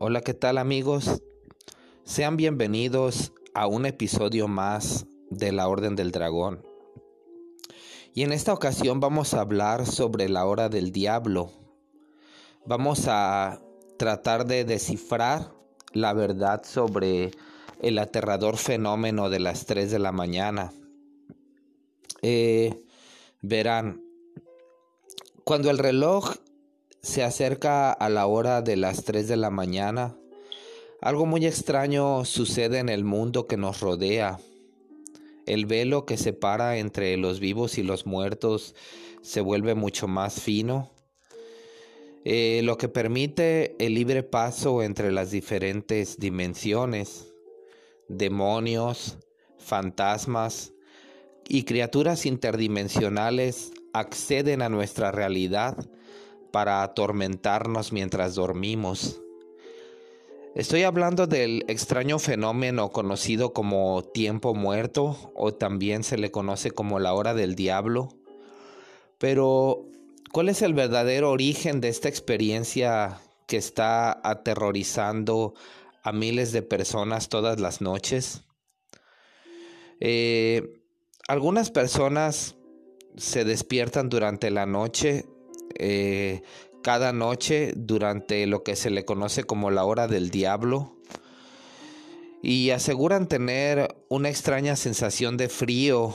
Hola, 0.00 0.20
¿qué 0.20 0.32
tal 0.32 0.58
amigos? 0.58 1.22
Sean 2.04 2.36
bienvenidos 2.36 3.32
a 3.52 3.66
un 3.66 3.84
episodio 3.84 4.46
más 4.46 5.06
de 5.28 5.50
la 5.50 5.66
Orden 5.66 5.96
del 5.96 6.12
Dragón. 6.12 6.64
Y 8.14 8.22
en 8.22 8.30
esta 8.30 8.52
ocasión 8.52 9.00
vamos 9.00 9.34
a 9.34 9.40
hablar 9.40 9.86
sobre 9.86 10.28
la 10.28 10.46
hora 10.46 10.68
del 10.68 10.92
diablo. 10.92 11.50
Vamos 12.64 13.06
a 13.08 13.60
tratar 13.96 14.46
de 14.46 14.64
descifrar 14.64 15.52
la 15.92 16.12
verdad 16.12 16.62
sobre 16.64 17.32
el 17.80 17.98
aterrador 17.98 18.56
fenómeno 18.56 19.28
de 19.30 19.40
las 19.40 19.66
3 19.66 19.90
de 19.90 19.98
la 19.98 20.12
mañana. 20.12 20.72
Eh, 22.22 22.84
verán, 23.42 24.00
cuando 25.42 25.70
el 25.70 25.78
reloj 25.78 26.36
se 27.02 27.22
acerca 27.22 27.92
a 27.92 28.08
la 28.08 28.26
hora 28.26 28.62
de 28.62 28.76
las 28.76 29.04
3 29.04 29.28
de 29.28 29.36
la 29.36 29.50
mañana, 29.50 30.16
algo 31.00 31.26
muy 31.26 31.46
extraño 31.46 32.24
sucede 32.24 32.78
en 32.78 32.88
el 32.88 33.04
mundo 33.04 33.46
que 33.46 33.56
nos 33.56 33.80
rodea. 33.80 34.40
El 35.46 35.66
velo 35.66 36.04
que 36.04 36.16
separa 36.16 36.78
entre 36.78 37.16
los 37.16 37.38
vivos 37.40 37.78
y 37.78 37.82
los 37.82 38.04
muertos 38.04 38.74
se 39.22 39.40
vuelve 39.40 39.74
mucho 39.74 40.08
más 40.08 40.40
fino, 40.40 40.90
eh, 42.24 42.60
lo 42.64 42.76
que 42.76 42.88
permite 42.88 43.76
el 43.78 43.94
libre 43.94 44.22
paso 44.22 44.82
entre 44.82 45.12
las 45.12 45.30
diferentes 45.30 46.18
dimensiones, 46.18 47.32
demonios, 48.08 49.18
fantasmas 49.56 50.72
y 51.48 51.62
criaturas 51.62 52.26
interdimensionales 52.26 53.72
acceden 53.92 54.62
a 54.62 54.68
nuestra 54.68 55.12
realidad 55.12 55.76
para 56.50 56.82
atormentarnos 56.82 57.92
mientras 57.92 58.34
dormimos. 58.34 59.20
Estoy 60.54 60.82
hablando 60.82 61.26
del 61.26 61.64
extraño 61.68 62.18
fenómeno 62.18 62.90
conocido 62.90 63.52
como 63.52 64.02
tiempo 64.02 64.54
muerto 64.54 65.32
o 65.34 65.54
también 65.54 66.02
se 66.02 66.18
le 66.18 66.30
conoce 66.30 66.72
como 66.72 66.98
la 66.98 67.14
hora 67.14 67.32
del 67.34 67.54
diablo. 67.54 68.08
Pero, 69.18 69.84
¿cuál 70.32 70.48
es 70.48 70.62
el 70.62 70.74
verdadero 70.74 71.30
origen 71.30 71.80
de 71.80 71.88
esta 71.88 72.08
experiencia 72.08 73.20
que 73.46 73.56
está 73.56 74.20
aterrorizando 74.28 75.54
a 76.02 76.12
miles 76.12 76.50
de 76.52 76.62
personas 76.62 77.28
todas 77.28 77.60
las 77.60 77.80
noches? 77.80 78.42
Eh, 80.00 80.80
algunas 81.28 81.70
personas 81.70 82.56
se 83.16 83.44
despiertan 83.44 84.08
durante 84.08 84.50
la 84.50 84.66
noche 84.66 85.26
eh, 85.74 86.42
cada 86.82 87.12
noche 87.12 87.72
durante 87.76 88.46
lo 88.46 88.62
que 88.62 88.76
se 88.76 88.90
le 88.90 89.04
conoce 89.04 89.44
como 89.44 89.70
la 89.70 89.84
hora 89.84 90.06
del 90.06 90.30
diablo 90.30 90.98
y 92.42 92.70
aseguran 92.70 93.28
tener 93.28 93.96
una 94.08 94.28
extraña 94.28 94.76
sensación 94.76 95.36
de 95.36 95.48
frío, 95.48 96.14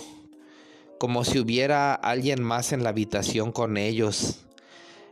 como 1.00 1.26
si 1.26 1.40
hubiera 1.40 1.94
alguien 1.94 2.42
más 2.42 2.72
en 2.72 2.84
la 2.84 2.90
habitación 2.90 3.52
con 3.52 3.78
ellos. 3.78 4.40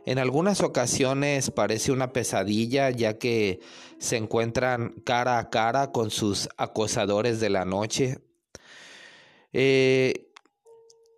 En 0.04 0.18
algunas 0.18 0.62
ocasiones 0.62 1.50
parece 1.50 1.92
una 1.92 2.12
pesadilla 2.12 2.90
ya 2.90 3.18
que 3.18 3.60
se 3.98 4.16
encuentran 4.16 4.94
cara 5.04 5.38
a 5.38 5.50
cara 5.50 5.92
con 5.92 6.10
sus 6.10 6.48
acosadores 6.56 7.40
de 7.40 7.50
la 7.50 7.64
noche. 7.64 8.18
Eh, 9.52 10.31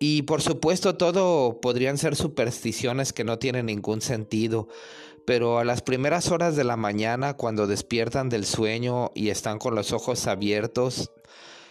y 0.07 0.21
por 0.21 0.43
supuesto 0.43 0.97
todo 0.97 1.59
podrían 1.61 1.97
ser 1.97 2.15
supersticiones 2.15 3.11
que 3.11 3.23
no 3.23 3.39
tienen 3.39 3.65
ningún 3.65 4.01
sentido, 4.01 4.67
pero 5.25 5.57
a 5.57 5.65
las 5.65 5.81
primeras 5.81 6.29
horas 6.29 6.55
de 6.55 6.63
la 6.63 6.77
mañana, 6.77 7.33
cuando 7.33 7.65
despiertan 7.65 8.29
del 8.29 8.45
sueño 8.45 9.11
y 9.15 9.29
están 9.29 9.57
con 9.57 9.73
los 9.73 9.93
ojos 9.93 10.27
abiertos, 10.27 11.11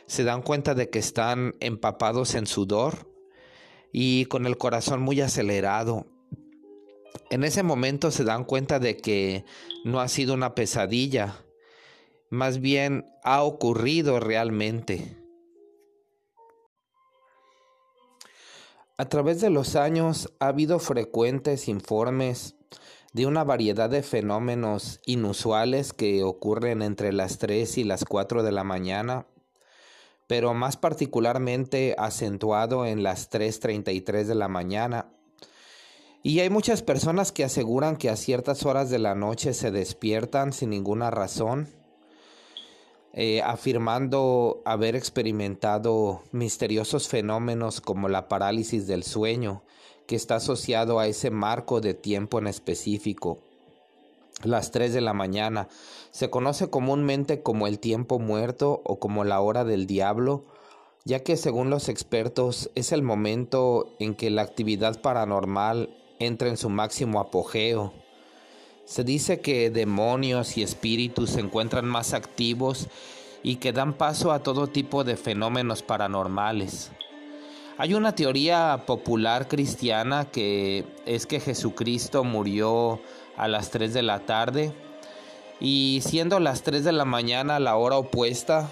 se 0.07 0.25
dan 0.25 0.43
cuenta 0.43 0.75
de 0.75 0.91
que 0.91 0.99
están 0.99 1.55
empapados 1.61 2.35
en 2.35 2.49
sudor 2.49 3.09
y 3.93 4.25
con 4.25 4.47
el 4.47 4.59
corazón 4.59 5.01
muy 5.01 5.21
acelerado. 5.21 6.09
En 7.31 7.45
ese 7.45 7.63
momento 7.63 8.11
se 8.11 8.25
dan 8.25 8.43
cuenta 8.43 8.81
de 8.81 8.97
que 8.97 9.45
no 9.85 10.01
ha 10.01 10.09
sido 10.09 10.35
una 10.35 10.57
pesadilla, 10.57 11.45
más 12.31 12.59
bien 12.59 13.07
ha 13.23 13.45
ocurrido 13.45 14.19
realmente. 14.19 15.24
A 18.97 19.09
través 19.09 19.41
de 19.41 19.51
los 19.51 19.75
años 19.75 20.33
ha 20.39 20.47
habido 20.47 20.79
frecuentes 20.79 21.67
informes 21.67 22.55
de 23.13 23.27
una 23.27 23.43
variedad 23.43 23.91
de 23.91 24.05
fenómenos 24.05 25.01
inusuales 25.05 25.93
que 25.93 26.23
ocurren 26.23 26.81
entre 26.81 27.13
las 27.13 27.39
3 27.39 27.79
y 27.79 27.85
las 27.85 28.05
4 28.05 28.45
de 28.45 28.53
la 28.53 28.63
mañana, 28.63 29.27
pero 30.29 30.55
más 30.55 30.77
particularmente 30.77 31.97
acentuado 31.99 32.87
en 32.87 33.03
las 33.03 33.33
3.33 33.33 34.27
de 34.27 34.35
la 34.37 34.47
mañana. 34.47 35.09
Y 36.23 36.39
hay 36.39 36.49
muchas 36.49 36.83
personas 36.83 37.33
que 37.33 37.43
aseguran 37.43 37.97
que 37.97 38.11
a 38.11 38.17
ciertas 38.17 38.65
horas 38.65 38.91
de 38.91 39.01
la 39.01 39.17
noche 39.17 39.55
se 39.55 39.73
despiertan 39.73 40.53
sin 40.53 40.71
ninguna 40.71 41.11
razón 41.11 41.84
eh, 43.17 43.43
afirmando 43.43 44.61
haber 44.65 44.97
experimentado 44.97 46.23
misteriosos 46.33 47.07
fenómenos 47.07 47.81
como 47.81 48.09
la 48.09 48.27
parálisis 48.27 48.89
del 48.89 49.05
sueño, 49.05 49.63
que 50.09 50.17
está 50.17 50.37
asociado 50.37 50.99
a 50.99 51.07
ese 51.07 51.31
marco 51.31 51.81
de 51.81 51.95
tiempo 51.95 52.41
en 52.41 52.49
específico. 52.49 53.39
Las 54.43 54.73
3 54.73 54.93
de 54.93 55.01
la 55.01 55.13
mañana 55.13 55.69
se 56.11 56.29
conoce 56.29 56.71
comúnmente 56.71 57.41
como 57.41 57.69
el 57.69 57.79
tiempo 57.79 58.19
muerto 58.19 58.83
o 58.85 58.99
como 58.99 59.23
la 59.23 59.41
hora 59.41 59.63
del 59.63 59.87
diablo, 59.87 60.45
ya 61.05 61.21
que 61.21 61.37
según 61.37 61.71
los 61.71 61.89
expertos 61.89 62.69
es 62.75 62.91
el 62.91 63.03
momento 63.03 63.95
en 64.01 64.17
que 64.17 64.29
la 64.31 64.43
actividad 64.43 65.01
paranormal 65.01 65.97
entra 66.19 66.49
en 66.49 66.57
su 66.57 66.69
máximo 66.69 67.21
apogeo 67.21 67.93
se 68.85 69.05
dice 69.05 69.41
que 69.41 69.71
demonios 69.71 70.57
y 70.57 70.63
espíritus 70.63 71.31
se 71.31 71.41
encuentran 71.41 71.87
más 71.87 72.13
activos 72.13 72.89
y 73.43 73.57
que 73.57 73.73
dan 73.73 73.95
paso 73.95 74.33
a 74.33 74.43
todo 74.43 74.67
tipo 74.67 75.05
de 75.05 75.17
fenómenos 75.17 75.83
paranormales. 75.83 76.91
Hay 77.77 77.95
una 77.95 78.15
teoría 78.15 78.85
popular 78.87 79.49
cristiana 79.49 80.27
que 80.27 80.85
es 81.07 81.27
que 81.27 81.41
Jesucristo 81.41 82.25
murió 82.25 83.01
a 83.37 83.49
las 83.49 83.71
3 83.71 83.93
de 83.93 84.03
la 84.03 84.21
tarde 84.21 84.73
y 85.61 86.01
siendo 86.05 86.39
las 86.41 86.63
3 86.63 86.85
de 86.85 86.93
la 86.93 87.05
mañana 87.05 87.59
la 87.59 87.77
hora 87.77 87.97
opuesta, 87.97 88.71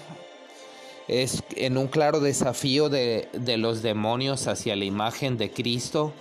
es 1.07 1.43
en 1.57 1.77
un 1.77 1.87
claro 1.87 2.21
desafío 2.21 2.87
de, 2.87 3.27
de 3.33 3.57
los 3.57 3.81
demonios 3.81 4.47
hacia 4.47 4.75
la 4.75 4.85
imagen 4.85 5.37
de 5.37 5.51
Cristo, 5.51 6.13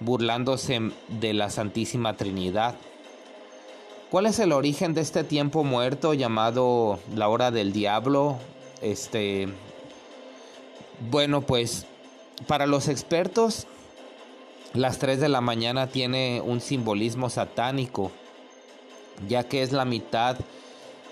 burlándose 0.00 0.90
de 1.08 1.32
la 1.32 1.48
Santísima 1.48 2.16
Trinidad. 2.16 2.74
¿Cuál 4.16 4.24
es 4.24 4.38
el 4.38 4.52
origen 4.52 4.94
de 4.94 5.02
este 5.02 5.24
tiempo 5.24 5.62
muerto 5.62 6.14
llamado 6.14 6.98
la 7.14 7.28
hora 7.28 7.50
del 7.50 7.74
diablo? 7.74 8.38
Este 8.80 9.46
bueno, 11.10 11.42
pues 11.42 11.84
para 12.46 12.66
los 12.66 12.88
expertos 12.88 13.66
las 14.72 14.98
3 15.00 15.20
de 15.20 15.28
la 15.28 15.42
mañana 15.42 15.88
tiene 15.88 16.40
un 16.40 16.62
simbolismo 16.62 17.28
satánico, 17.28 18.10
ya 19.28 19.46
que 19.46 19.62
es 19.62 19.72
la 19.72 19.84
mitad 19.84 20.38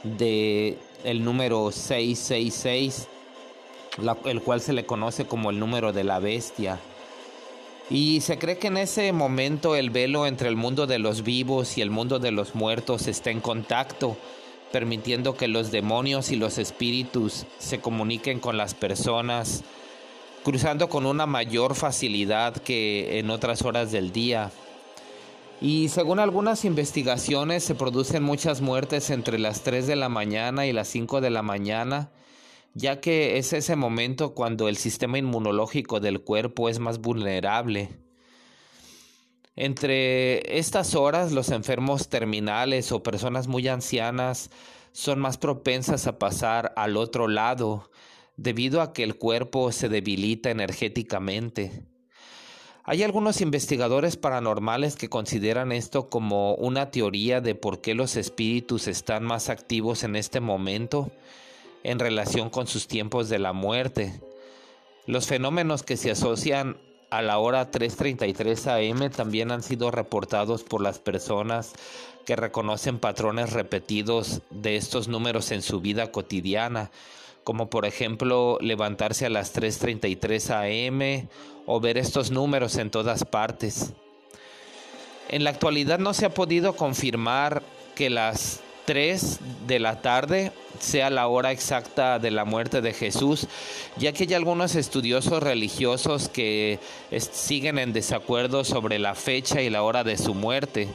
de 0.02 0.78
el 1.04 1.26
número 1.26 1.72
666, 1.72 3.06
el 4.24 4.40
cual 4.40 4.62
se 4.62 4.72
le 4.72 4.86
conoce 4.86 5.26
como 5.26 5.50
el 5.50 5.58
número 5.58 5.92
de 5.92 6.04
la 6.04 6.20
bestia. 6.20 6.80
Y 7.90 8.22
se 8.22 8.38
cree 8.38 8.58
que 8.58 8.68
en 8.68 8.78
ese 8.78 9.12
momento 9.12 9.76
el 9.76 9.90
velo 9.90 10.26
entre 10.26 10.48
el 10.48 10.56
mundo 10.56 10.86
de 10.86 10.98
los 10.98 11.22
vivos 11.22 11.76
y 11.76 11.82
el 11.82 11.90
mundo 11.90 12.18
de 12.18 12.30
los 12.30 12.54
muertos 12.54 13.06
está 13.08 13.30
en 13.30 13.40
contacto, 13.40 14.16
permitiendo 14.72 15.36
que 15.36 15.48
los 15.48 15.70
demonios 15.70 16.30
y 16.30 16.36
los 16.36 16.56
espíritus 16.56 17.44
se 17.58 17.80
comuniquen 17.80 18.40
con 18.40 18.56
las 18.56 18.72
personas, 18.74 19.64
cruzando 20.44 20.88
con 20.88 21.04
una 21.04 21.26
mayor 21.26 21.74
facilidad 21.74 22.56
que 22.56 23.18
en 23.18 23.28
otras 23.28 23.62
horas 23.62 23.92
del 23.92 24.12
día. 24.12 24.50
Y 25.60 25.88
según 25.88 26.18
algunas 26.18 26.64
investigaciones 26.64 27.64
se 27.64 27.74
producen 27.74 28.22
muchas 28.22 28.62
muertes 28.62 29.10
entre 29.10 29.38
las 29.38 29.60
3 29.60 29.86
de 29.86 29.96
la 29.96 30.08
mañana 30.08 30.66
y 30.66 30.72
las 30.72 30.88
5 30.88 31.20
de 31.20 31.30
la 31.30 31.42
mañana, 31.42 32.08
ya 32.74 33.00
que 33.00 33.38
es 33.38 33.52
ese 33.52 33.76
momento 33.76 34.34
cuando 34.34 34.68
el 34.68 34.76
sistema 34.76 35.18
inmunológico 35.18 36.00
del 36.00 36.20
cuerpo 36.20 36.68
es 36.68 36.80
más 36.80 36.98
vulnerable. 36.98 37.90
Entre 39.56 40.58
estas 40.58 40.96
horas 40.96 41.30
los 41.30 41.50
enfermos 41.50 42.08
terminales 42.08 42.90
o 42.90 43.04
personas 43.04 43.46
muy 43.46 43.68
ancianas 43.68 44.50
son 44.90 45.20
más 45.20 45.38
propensas 45.38 46.08
a 46.08 46.18
pasar 46.18 46.72
al 46.76 46.96
otro 46.96 47.28
lado 47.28 47.90
debido 48.36 48.82
a 48.82 48.92
que 48.92 49.04
el 49.04 49.16
cuerpo 49.16 49.70
se 49.70 49.88
debilita 49.88 50.50
energéticamente. 50.50 51.84
Hay 52.82 53.04
algunos 53.04 53.40
investigadores 53.40 54.16
paranormales 54.16 54.96
que 54.96 55.08
consideran 55.08 55.70
esto 55.70 56.10
como 56.10 56.54
una 56.56 56.90
teoría 56.90 57.40
de 57.40 57.54
por 57.54 57.80
qué 57.80 57.94
los 57.94 58.16
espíritus 58.16 58.88
están 58.88 59.22
más 59.22 59.48
activos 59.48 60.02
en 60.02 60.16
este 60.16 60.40
momento 60.40 61.12
en 61.84 62.00
relación 62.00 62.50
con 62.50 62.66
sus 62.66 62.88
tiempos 62.88 63.28
de 63.28 63.38
la 63.38 63.52
muerte. 63.52 64.20
Los 65.06 65.28
fenómenos 65.28 65.84
que 65.84 65.96
se 65.96 66.10
asocian 66.10 66.76
a 67.10 67.22
la 67.22 67.38
hora 67.38 67.70
3.33 67.70 68.90
am 68.90 69.10
también 69.10 69.52
han 69.52 69.62
sido 69.62 69.92
reportados 69.92 70.64
por 70.64 70.80
las 70.80 70.98
personas 70.98 71.72
que 72.26 72.34
reconocen 72.34 72.98
patrones 72.98 73.52
repetidos 73.52 74.40
de 74.50 74.76
estos 74.76 75.06
números 75.06 75.52
en 75.52 75.62
su 75.62 75.80
vida 75.80 76.10
cotidiana 76.10 76.90
como 77.44 77.68
por 77.68 77.84
ejemplo 77.84 78.58
levantarse 78.60 79.26
a 79.26 79.30
las 79.30 79.54
3.33 79.54 81.20
am 81.20 81.28
o 81.66 81.78
ver 81.78 81.98
estos 81.98 82.30
números 82.30 82.76
en 82.76 82.90
todas 82.90 83.24
partes. 83.24 83.92
En 85.28 85.44
la 85.44 85.50
actualidad 85.50 85.98
no 85.98 86.14
se 86.14 86.26
ha 86.26 86.34
podido 86.34 86.74
confirmar 86.74 87.62
que 87.94 88.10
las 88.10 88.60
3 88.84 89.38
de 89.66 89.78
la 89.78 90.00
tarde 90.02 90.52
sea 90.80 91.10
la 91.10 91.28
hora 91.28 91.52
exacta 91.52 92.18
de 92.18 92.30
la 92.30 92.44
muerte 92.44 92.80
de 92.80 92.92
Jesús, 92.92 93.46
ya 93.96 94.12
que 94.12 94.24
hay 94.24 94.34
algunos 94.34 94.74
estudiosos 94.74 95.42
religiosos 95.42 96.28
que 96.28 96.78
siguen 97.32 97.78
en 97.78 97.92
desacuerdo 97.92 98.64
sobre 98.64 98.98
la 98.98 99.14
fecha 99.14 99.62
y 99.62 99.70
la 99.70 99.82
hora 99.82 100.04
de 100.04 100.18
su 100.18 100.34
muerte. 100.34 100.88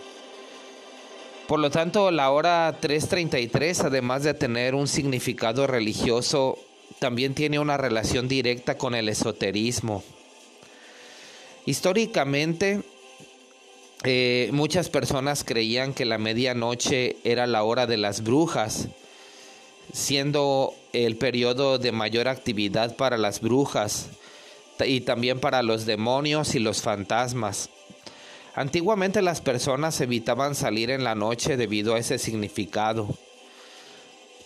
Por 1.48 1.60
lo 1.60 1.72
tanto, 1.72 2.12
la 2.12 2.30
hora 2.30 2.78
333, 2.80 3.86
además 3.86 4.24
de 4.24 4.36
tener 4.36 4.76
un 4.76 4.88
significado 4.88 5.66
religioso, 5.66 6.60
también 7.00 7.34
tiene 7.34 7.58
una 7.58 7.78
relación 7.78 8.28
directa 8.28 8.78
con 8.78 8.94
el 8.94 9.10
esoterismo. 9.10 10.04
Históricamente, 11.66 12.82
eh, 14.04 14.50
muchas 14.54 14.90
personas 14.90 15.44
creían 15.44 15.94
que 15.94 16.06
la 16.06 16.18
medianoche 16.18 17.18
era 17.24 17.48
la 17.48 17.64
hora 17.64 17.86
de 17.86 17.98
las 17.98 18.24
brujas, 18.24 18.88
siendo 19.92 20.74
el 20.94 21.18
periodo 21.18 21.80
de 21.80 21.92
mayor 21.92 22.28
actividad 22.28 22.96
para 22.96 23.18
las 23.18 23.42
brujas 23.42 24.08
y 24.86 25.02
también 25.02 25.40
para 25.40 25.64
los 25.64 25.86
demonios 25.86 26.56
y 26.56 26.60
los 26.60 26.82
fantasmas. 26.82 27.70
Antiguamente 28.56 29.22
las 29.22 29.42
personas 29.42 30.00
evitaban 30.02 30.56
salir 30.56 30.90
en 30.92 31.04
la 31.04 31.16
noche 31.16 31.58
debido 31.58 31.96
a 31.96 32.00
ese 32.00 32.18
significado. 32.18 33.10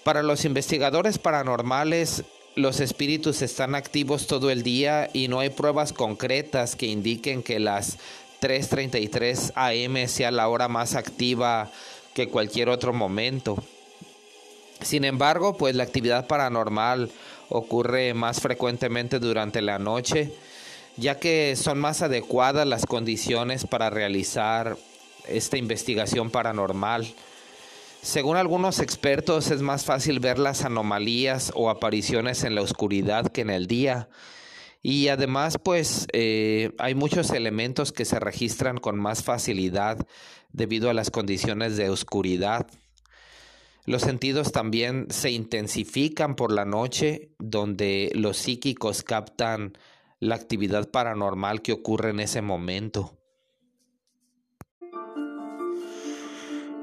Para 0.03 0.23
los 0.23 0.45
investigadores 0.45 1.17
paranormales, 1.17 2.23
los 2.55 2.79
espíritus 2.79 3.41
están 3.41 3.73
activos 3.73 4.27
todo 4.27 4.51
el 4.51 4.61
día 4.61 5.09
y 5.13 5.27
no 5.27 5.39
hay 5.39 5.49
pruebas 5.49 5.93
concretas 5.93 6.75
que 6.75 6.85
indiquen 6.87 7.41
que 7.41 7.59
las 7.59 7.97
3.33 8.43 9.53
am 9.55 10.07
sea 10.07 10.29
la 10.29 10.49
hora 10.49 10.67
más 10.67 10.95
activa 10.95 11.71
que 12.13 12.27
cualquier 12.27 12.67
otro 12.67 12.91
momento. 12.91 13.55
Sin 14.81 15.05
embargo, 15.05 15.55
pues 15.57 15.75
la 15.75 15.83
actividad 15.83 16.27
paranormal 16.27 17.09
ocurre 17.49 18.13
más 18.13 18.41
frecuentemente 18.41 19.19
durante 19.19 19.61
la 19.61 19.79
noche 19.79 20.33
ya 20.97 21.19
que 21.19 21.55
son 21.55 21.79
más 21.79 22.01
adecuadas 22.01 22.67
las 22.67 22.85
condiciones 22.85 23.65
para 23.65 23.89
realizar 23.89 24.77
esta 25.27 25.57
investigación 25.57 26.29
paranormal. 26.29 27.13
Según 28.01 28.37
algunos 28.37 28.79
expertos 28.79 29.49
es 29.49 29.61
más 29.61 29.85
fácil 29.85 30.19
ver 30.19 30.37
las 30.37 30.65
anomalías 30.65 31.51
o 31.55 31.69
apariciones 31.69 32.43
en 32.43 32.55
la 32.55 32.61
oscuridad 32.61 33.31
que 33.31 33.41
en 33.41 33.49
el 33.49 33.67
día. 33.67 34.07
Y 34.83 35.07
además 35.07 35.57
pues 35.57 36.07
eh, 36.11 36.71
hay 36.77 36.93
muchos 36.93 37.31
elementos 37.31 37.93
que 37.93 38.03
se 38.03 38.19
registran 38.19 38.77
con 38.77 38.99
más 38.99 39.23
facilidad 39.23 40.05
debido 40.51 40.89
a 40.89 40.93
las 40.93 41.09
condiciones 41.09 41.77
de 41.77 41.89
oscuridad. 41.89 42.67
Los 43.85 44.01
sentidos 44.01 44.51
también 44.51 45.07
se 45.09 45.31
intensifican 45.31 46.35
por 46.35 46.51
la 46.51 46.65
noche, 46.65 47.31
donde 47.39 48.11
los 48.13 48.37
psíquicos 48.37 49.03
captan 49.03 49.77
la 50.19 50.35
actividad 50.35 50.89
paranormal 50.89 51.61
que 51.61 51.73
ocurre 51.73 52.11
en 52.11 52.19
ese 52.19 52.41
momento. 52.41 53.17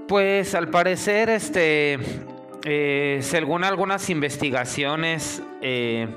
Pues 0.09 0.55
al 0.55 0.69
parecer, 0.69 1.31
este, 1.31 1.99
eh, 2.65 3.21
según 3.23 3.65
algunas 3.65 4.11
investigaciones, 4.11 5.43
eh, 5.63 6.09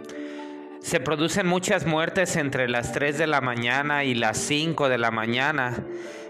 se 0.84 1.00
producen 1.00 1.48
muchas 1.48 1.88
muertes 1.88 2.36
entre 2.36 2.70
las 2.70 2.92
3 2.92 3.18
de 3.18 3.26
la 3.26 3.42
mañana 3.42 4.04
y 4.04 4.14
las 4.14 4.38
5 4.38 4.90
de 4.90 5.00
la 5.00 5.10
mañana, 5.10 5.84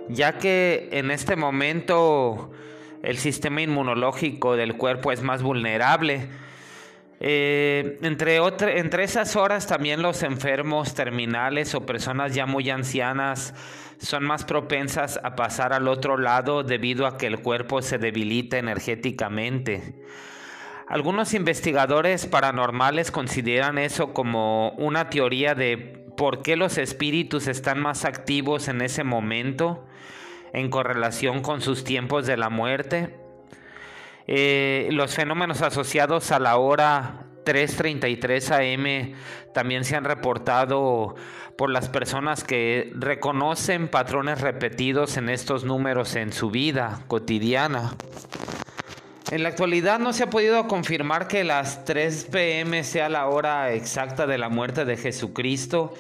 ya 0.08 0.38
que 0.38 0.88
en 0.94 1.12
este 1.12 1.36
momento 1.36 2.52
el 3.02 3.18
sistema 3.18 3.62
inmunológico 3.62 4.56
del 4.56 4.78
cuerpo 4.78 5.12
es 5.12 5.22
más 5.22 5.44
vulnerable 5.44 6.30
eh, 7.26 8.00
entre, 8.02 8.38
entre 8.78 9.06
esas 9.06 9.38
horas 9.38 9.66
también 9.66 10.02
los 10.02 10.24
enfermos 10.24 10.94
terminales 10.94 11.74
o 11.74 11.86
personas 11.86 12.36
ya 12.36 12.46
muy 12.46 12.70
ancianas 12.70 13.54
son 13.98 14.26
más 14.26 14.44
propensas 14.44 15.18
a 15.24 15.34
pasar 15.34 15.72
al 15.72 15.88
otro 15.88 16.18
lado 16.18 16.64
debido 16.64 17.08
a 17.08 17.18
que 17.18 17.28
el 17.28 17.40
cuerpo 17.40 17.82
se 17.82 17.98
debilita 17.98 18.58
energéticamente. 18.58 20.04
Algunos 20.88 21.34
investigadores 21.34 22.26
paranormales 22.28 23.12
consideran 23.12 23.78
eso 23.78 24.14
como 24.14 24.72
una 24.72 25.10
teoría 25.10 25.56
de 25.56 25.78
por 26.18 26.42
qué 26.42 26.56
los 26.56 26.78
espíritus 26.78 27.48
están 27.48 27.80
más 27.80 28.06
activos 28.06 28.68
en 28.68 28.82
ese 28.82 29.04
momento 29.04 29.86
en 30.54 30.70
correlación 30.70 31.42
con 31.42 31.62
sus 31.62 31.84
tiempos 31.84 32.28
de 32.28 32.38
la 32.38 32.50
muerte 32.50 33.16
eh, 34.28 34.88
los 34.92 35.16
fenómenos 35.16 35.62
asociados 35.62 36.32
a 36.32 36.40
la 36.40 36.58
hora 36.58 37.26
3.33 37.46 39.12
am 39.12 39.16
también 39.54 39.84
se 39.84 39.98
han 39.98 40.06
reportado 40.06 41.16
por 41.58 41.70
las 41.70 41.90
personas 41.90 42.46
que 42.46 42.92
reconocen 42.96 43.90
patrones 43.90 44.40
repetidos 44.40 45.18
en 45.18 45.28
estos 45.28 45.66
números 45.66 46.16
en 46.16 46.32
su 46.32 46.50
vida 46.50 47.04
cotidiana. 47.08 47.96
En 49.34 49.42
la 49.42 49.50
actualidad 49.50 49.98
no 49.98 50.14
se 50.14 50.26
ha 50.26 50.30
podido 50.30 50.68
confirmar 50.68 51.28
que 51.28 51.44
las 51.44 51.86
3 51.86 52.26
pm 52.32 52.84
sea 52.84 53.10
la 53.10 53.26
hora 53.26 53.74
exacta 53.74 54.28
de 54.28 54.38
la 54.38 54.48
muerte 54.48 54.86
de 54.86 54.96
Jesucristo, 54.96 55.92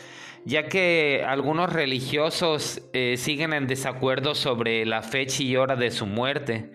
ya 0.45 0.68
que 0.68 1.25
algunos 1.27 1.74
religiosos 1.74 2.83
eh, 2.94 3.15
siguen 3.18 3.53
en 3.53 3.65
desacuerdo 3.65 4.35
sobre 4.35 4.85
la 4.85 5.01
fecha 5.01 5.41
y 5.41 5.56
hora 5.56 5.75
de 5.75 5.89
su 5.89 6.06
muerte. 6.06 6.69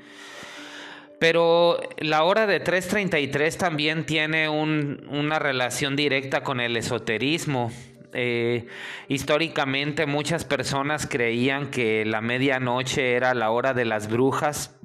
Pero 1.21 1.79
la 1.99 2.25
hora 2.25 2.49
de 2.49 2.61
3.33 2.61 3.57
también 3.57 4.05
tiene 4.05 4.49
una 4.49 5.39
relación 5.39 5.95
directa 5.95 6.43
con 6.43 6.59
el 6.59 6.77
esoterismo. 6.77 7.71
Eh, 8.15 8.67
históricamente 9.07 10.07
muchas 10.07 10.45
personas 10.45 11.07
creían 11.07 11.71
que 11.71 12.05
la 12.05 12.21
medianoche 12.21 13.13
era 13.13 13.33
la 13.35 13.51
hora 13.53 13.75
de 13.75 13.85
las 13.85 14.11
brujas, 14.11 14.78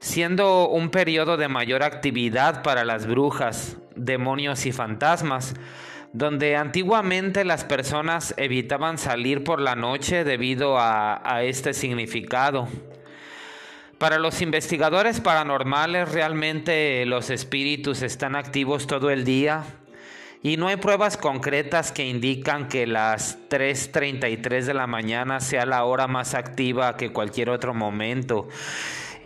siendo 0.00 0.68
un 0.68 0.90
periodo 0.90 1.36
de 1.36 1.48
mayor 1.48 1.82
actividad 1.82 2.62
para 2.62 2.84
las 2.84 3.06
brujas, 3.06 3.76
demonios 3.96 4.66
y 4.66 4.72
fantasmas, 4.72 5.54
donde 6.12 6.56
antiguamente 6.56 7.44
las 7.44 7.64
personas 7.64 8.34
evitaban 8.36 8.98
salir 8.98 9.44
por 9.44 9.60
la 9.60 9.74
noche 9.74 10.24
debido 10.24 10.76
a 10.78 11.42
este 11.42 11.74
significado. 11.74 12.68
Para 13.98 14.20
los 14.20 14.42
investigadores 14.42 15.20
paranormales 15.20 16.12
realmente 16.12 17.04
los 17.04 17.30
espíritus 17.30 18.02
están 18.02 18.36
activos 18.36 18.86
todo 18.86 19.10
el 19.10 19.24
día 19.24 19.64
y 20.40 20.56
no 20.56 20.68
hay 20.68 20.76
pruebas 20.76 21.16
concretas 21.16 21.90
que 21.90 22.06
indican 22.06 22.68
que 22.68 22.86
las 22.86 23.38
3.33 23.48 24.66
de 24.66 24.74
la 24.74 24.86
mañana 24.86 25.40
sea 25.40 25.66
la 25.66 25.82
hora 25.82 26.06
más 26.06 26.34
activa 26.34 26.96
que 26.96 27.12
cualquier 27.12 27.50
otro 27.50 27.74
momento. 27.74 28.48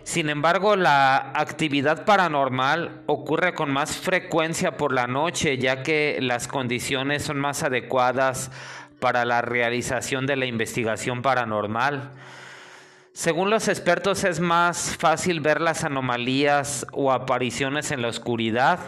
Sin 0.03 0.29
embargo, 0.29 0.75
la 0.75 1.31
actividad 1.33 2.03
paranormal 2.03 3.03
ocurre 3.05 3.53
con 3.53 3.71
más 3.71 3.95
frecuencia 3.95 4.75
por 4.75 4.91
la 4.93 5.07
noche, 5.07 5.57
ya 5.57 5.81
que 5.81 6.19
las 6.21 6.49
condiciones 6.49 7.23
son 7.23 7.39
más 7.39 7.63
adecuadas 7.63 8.51
para 8.99 9.23
la 9.23 9.41
realización 9.41 10.25
de 10.25 10.35
la 10.35 10.45
investigación 10.45 11.21
paranormal. 11.21 12.11
Según 13.13 13.49
los 13.49 13.69
expertos 13.69 14.25
es 14.25 14.39
más 14.41 14.97
fácil 14.97 15.39
ver 15.39 15.61
las 15.61 15.85
anomalías 15.85 16.85
o 16.91 17.11
apariciones 17.11 17.91
en 17.91 18.01
la 18.01 18.09
oscuridad. 18.09 18.79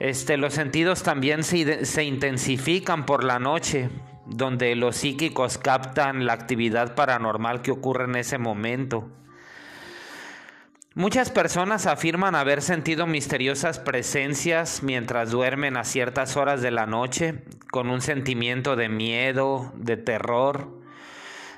Este, 0.00 0.36
los 0.36 0.54
sentidos 0.54 1.04
también 1.04 1.44
se, 1.44 1.84
se 1.84 2.02
intensifican 2.02 3.06
por 3.06 3.22
la 3.22 3.38
noche, 3.38 3.88
donde 4.26 4.74
los 4.74 4.96
psíquicos 4.96 5.58
captan 5.58 6.26
la 6.26 6.32
actividad 6.32 6.96
paranormal 6.96 7.62
que 7.62 7.70
ocurre 7.70 8.04
en 8.04 8.16
ese 8.16 8.38
momento. 8.38 9.08
Muchas 10.96 11.28
personas 11.28 11.86
afirman 11.86 12.36
haber 12.36 12.62
sentido 12.62 13.08
misteriosas 13.08 13.80
presencias 13.80 14.84
mientras 14.84 15.32
duermen 15.32 15.76
a 15.76 15.82
ciertas 15.82 16.36
horas 16.36 16.62
de 16.62 16.70
la 16.70 16.86
noche, 16.86 17.42
con 17.72 17.90
un 17.90 18.00
sentimiento 18.00 18.76
de 18.76 18.88
miedo, 18.88 19.72
de 19.74 19.96
terror, 19.96 20.68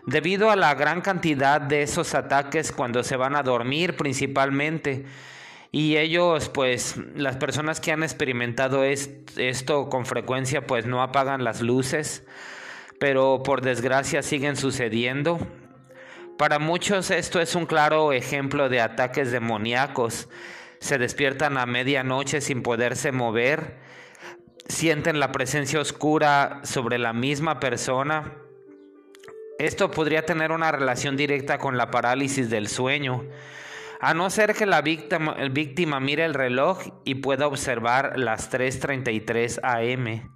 debido 0.06 0.50
a 0.50 0.56
la 0.56 0.74
gran 0.74 1.02
cantidad 1.02 1.60
de 1.60 1.82
esos 1.82 2.14
ataques 2.14 2.72
cuando 2.72 3.02
se 3.02 3.16
van 3.16 3.36
a 3.36 3.42
dormir 3.42 3.98
principalmente. 3.98 5.04
Y 5.70 5.98
ellos, 5.98 6.48
pues, 6.48 6.96
las 7.14 7.36
personas 7.36 7.78
que 7.78 7.92
han 7.92 8.02
experimentado 8.02 8.84
esto 8.84 9.90
con 9.90 10.06
frecuencia, 10.06 10.66
pues 10.66 10.86
no 10.86 11.02
apagan 11.02 11.44
las 11.44 11.60
luces, 11.60 12.24
pero 12.98 13.42
por 13.42 13.60
desgracia 13.60 14.22
siguen 14.22 14.56
sucediendo. 14.56 15.46
Para 16.38 16.58
muchos 16.58 17.10
esto 17.10 17.40
es 17.40 17.54
un 17.54 17.64
claro 17.64 18.12
ejemplo 18.12 18.68
de 18.68 18.82
ataques 18.82 19.32
demoníacos. 19.32 20.28
Se 20.80 20.98
despiertan 20.98 21.56
a 21.56 21.64
medianoche 21.64 22.42
sin 22.42 22.62
poderse 22.62 23.10
mover, 23.10 23.78
sienten 24.68 25.18
la 25.18 25.32
presencia 25.32 25.80
oscura 25.80 26.60
sobre 26.62 26.98
la 26.98 27.14
misma 27.14 27.58
persona. 27.58 28.34
Esto 29.58 29.90
podría 29.90 30.26
tener 30.26 30.52
una 30.52 30.70
relación 30.70 31.16
directa 31.16 31.56
con 31.56 31.78
la 31.78 31.90
parálisis 31.90 32.50
del 32.50 32.68
sueño, 32.68 33.24
a 33.98 34.12
no 34.12 34.28
ser 34.28 34.54
que 34.54 34.66
la 34.66 34.82
víctima, 34.82 35.34
víctima 35.50 36.00
mire 36.00 36.26
el 36.26 36.34
reloj 36.34 36.82
y 37.04 37.14
pueda 37.14 37.46
observar 37.46 38.18
las 38.18 38.52
3.33 38.52 39.60
am. 39.62 40.30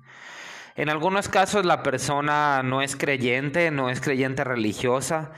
En 0.77 0.89
algunos 0.89 1.29
casos 1.29 1.67
la 1.67 1.83
persona 1.83 2.63
no 2.63 2.81
es 2.81 2.97
creyente, 2.97 3.71
no 3.71 3.91
es 3.91 4.01
creyente 4.01 4.45
religiosa, 4.45 5.33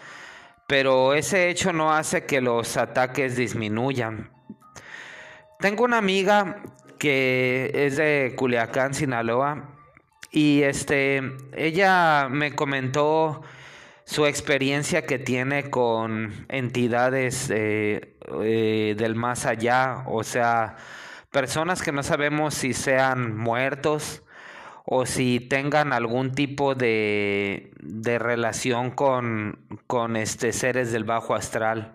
pero 0.72 1.12
ese 1.12 1.50
hecho 1.50 1.70
no 1.74 1.92
hace 1.92 2.24
que 2.24 2.40
los 2.40 2.78
ataques 2.78 3.36
disminuyan. 3.36 4.30
Tengo 5.60 5.84
una 5.84 5.98
amiga 5.98 6.62
que 6.98 7.70
es 7.74 7.98
de 7.98 8.32
Culiacán, 8.38 8.94
Sinaloa, 8.94 9.68
y 10.30 10.62
este, 10.62 11.20
ella 11.54 12.28
me 12.30 12.54
comentó 12.54 13.42
su 14.04 14.24
experiencia 14.24 15.04
que 15.04 15.18
tiene 15.18 15.68
con 15.68 16.46
entidades 16.48 17.50
eh, 17.50 18.16
eh, 18.42 18.94
del 18.96 19.14
más 19.14 19.44
allá, 19.44 20.04
o 20.06 20.24
sea, 20.24 20.76
personas 21.30 21.82
que 21.82 21.92
no 21.92 22.02
sabemos 22.02 22.54
si 22.54 22.72
sean 22.72 23.36
muertos 23.36 24.21
o 24.84 25.06
si 25.06 25.40
tengan 25.40 25.92
algún 25.92 26.32
tipo 26.32 26.74
de, 26.74 27.72
de 27.80 28.18
relación 28.18 28.90
con, 28.90 29.58
con 29.86 30.16
este, 30.16 30.52
seres 30.52 30.92
del 30.92 31.04
bajo 31.04 31.34
astral. 31.34 31.92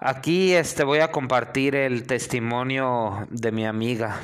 Aquí 0.00 0.54
este, 0.54 0.84
voy 0.84 1.00
a 1.00 1.10
compartir 1.10 1.74
el 1.74 2.06
testimonio 2.06 3.26
de 3.30 3.50
mi 3.50 3.66
amiga. 3.66 4.18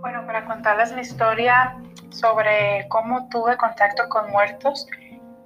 Bueno, 0.00 0.24
para 0.26 0.46
contarles 0.46 0.94
mi 0.94 1.02
historia 1.02 1.76
sobre 2.10 2.86
cómo 2.88 3.28
tuve 3.28 3.56
contacto 3.56 4.08
con 4.08 4.30
muertos, 4.30 4.86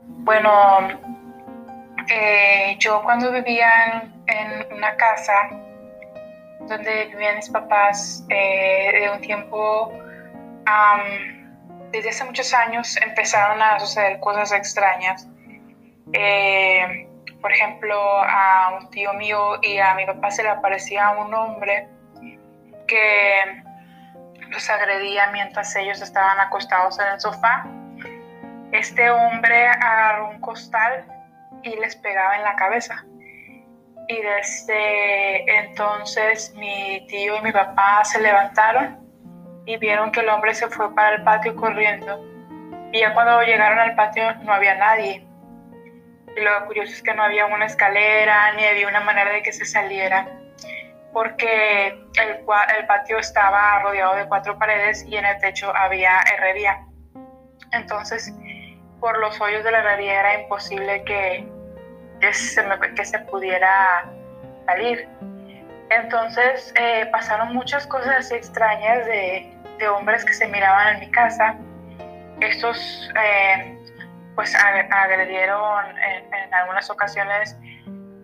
bueno, 0.05 0.50
eh, 2.12 2.76
yo 2.78 3.02
cuando 3.02 3.33
vivía 3.33 3.69
en, 4.02 4.17
una 4.70 4.97
casa 4.97 5.50
donde 6.61 7.06
vivían 7.06 7.37
mis 7.37 7.49
papás 7.49 8.25
eh, 8.28 9.00
de 9.00 9.11
un 9.11 9.20
tiempo, 9.20 9.92
desde 11.90 12.11
hace 12.11 12.25
muchos 12.25 12.52
años 12.52 12.97
empezaron 12.99 13.62
a 13.62 13.78
suceder 13.80 14.20
cosas 14.20 14.52
extrañas. 14.52 15.26
Eh, 16.12 17.08
por 17.40 17.52
ejemplo, 17.52 17.97
a 18.23 18.78
un 18.78 18.90
tío 18.90 19.12
mío 19.14 19.61
y 19.62 19.78
a 19.78 19.94
mi 19.94 20.04
papá 20.04 20.30
se 20.30 20.42
le 20.42 20.50
aparecía 20.50 21.11
un 21.11 21.32
hombre 21.32 21.88
que 22.87 23.62
los 24.50 24.68
agredía 24.68 25.28
mientras 25.32 25.75
ellos 25.76 26.00
estaban 26.00 26.38
acostados 26.40 26.99
en 26.99 27.06
el 27.08 27.20
sofá. 27.20 27.64
Este 28.73 29.11
hombre 29.11 29.68
agarró 29.68 30.30
un 30.30 30.40
costal 30.40 31.06
y 31.62 31.76
les 31.76 31.97
pegaba 31.97 32.37
en 32.37 32.42
la 32.42 32.56
cabeza. 32.56 33.04
Y 34.09 34.23
desde 34.23 35.59
entonces 35.59 36.55
mi 36.55 37.07
tío 37.09 37.37
y 37.37 37.43
mi 37.43 37.53
papá 37.53 38.03
se 38.05 38.21
levantaron 38.21 39.07
y 39.67 39.77
vieron 39.77 40.11
que 40.11 40.21
el 40.21 40.31
hombre 40.31 40.55
se 40.55 40.67
fue 40.69 40.95
para 40.95 41.17
el 41.17 41.25
patio 41.25 41.55
corriendo. 41.55 42.25
Y 42.91 43.00
ya 43.00 43.12
cuando 43.12 43.43
llegaron 43.43 43.79
al 43.79 43.95
patio 43.95 44.35
no 44.45 44.53
había 44.55 44.77
nadie. 44.77 45.27
Y 46.35 46.41
lo 46.41 46.67
curioso 46.67 46.91
es 46.91 47.03
que 47.03 47.12
no 47.12 47.23
había 47.23 47.45
una 47.45 47.67
escalera 47.67 48.55
ni 48.55 48.65
había 48.65 48.88
una 48.88 49.00
manera 49.00 49.31
de 49.31 49.43
que 49.43 49.53
se 49.53 49.67
saliera, 49.67 50.27
porque 51.12 51.88
el, 51.88 52.47
el 52.79 52.87
patio 52.87 53.19
estaba 53.19 53.81
rodeado 53.81 54.15
de 54.15 54.27
cuatro 54.27 54.59
paredes 54.59 55.05
y 55.07 55.17
en 55.17 55.27
el 55.27 55.38
techo 55.38 55.71
había 55.77 56.19
herrería. 56.35 56.87
Entonces, 57.73 58.33
por 59.00 59.19
los 59.19 59.38
hoyos 59.38 59.65
de 59.65 59.71
la 59.71 59.81
herrería 59.81 60.21
era 60.21 60.41
imposible 60.41 61.05
que, 61.05 61.47
que, 62.20 62.32
se, 62.32 62.64
que 62.94 63.04
se 63.04 63.18
pudiera 63.20 64.10
salir. 64.66 65.08
Entonces 65.90 66.72
eh, 66.78 67.08
pasaron 67.10 67.54
muchas 67.54 67.87
cosas 67.87 68.30
extrañas 68.30 69.06
de, 69.06 69.50
de, 69.78 69.88
hombres 69.88 70.25
que 70.25 70.34
se 70.34 70.46
miraban 70.48 70.94
en 70.94 71.00
mi 71.00 71.10
casa. 71.10 71.56
Estos 72.40 73.10
eh, 73.20 73.78
pues 74.34 74.54
agredieron 74.54 75.84
en, 75.98 76.54
algunas 76.54 76.88
ocasiones 76.90 77.56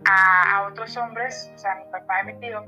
a, 0.07 0.59
a, 0.59 0.69
otros 0.69 0.97
hombres, 0.97 1.51
o 1.55 1.59
sea, 1.59 1.75
mi 1.77 1.91
papá 1.91 2.21
y 2.23 2.27
mi 2.27 2.41
tío. 2.41 2.65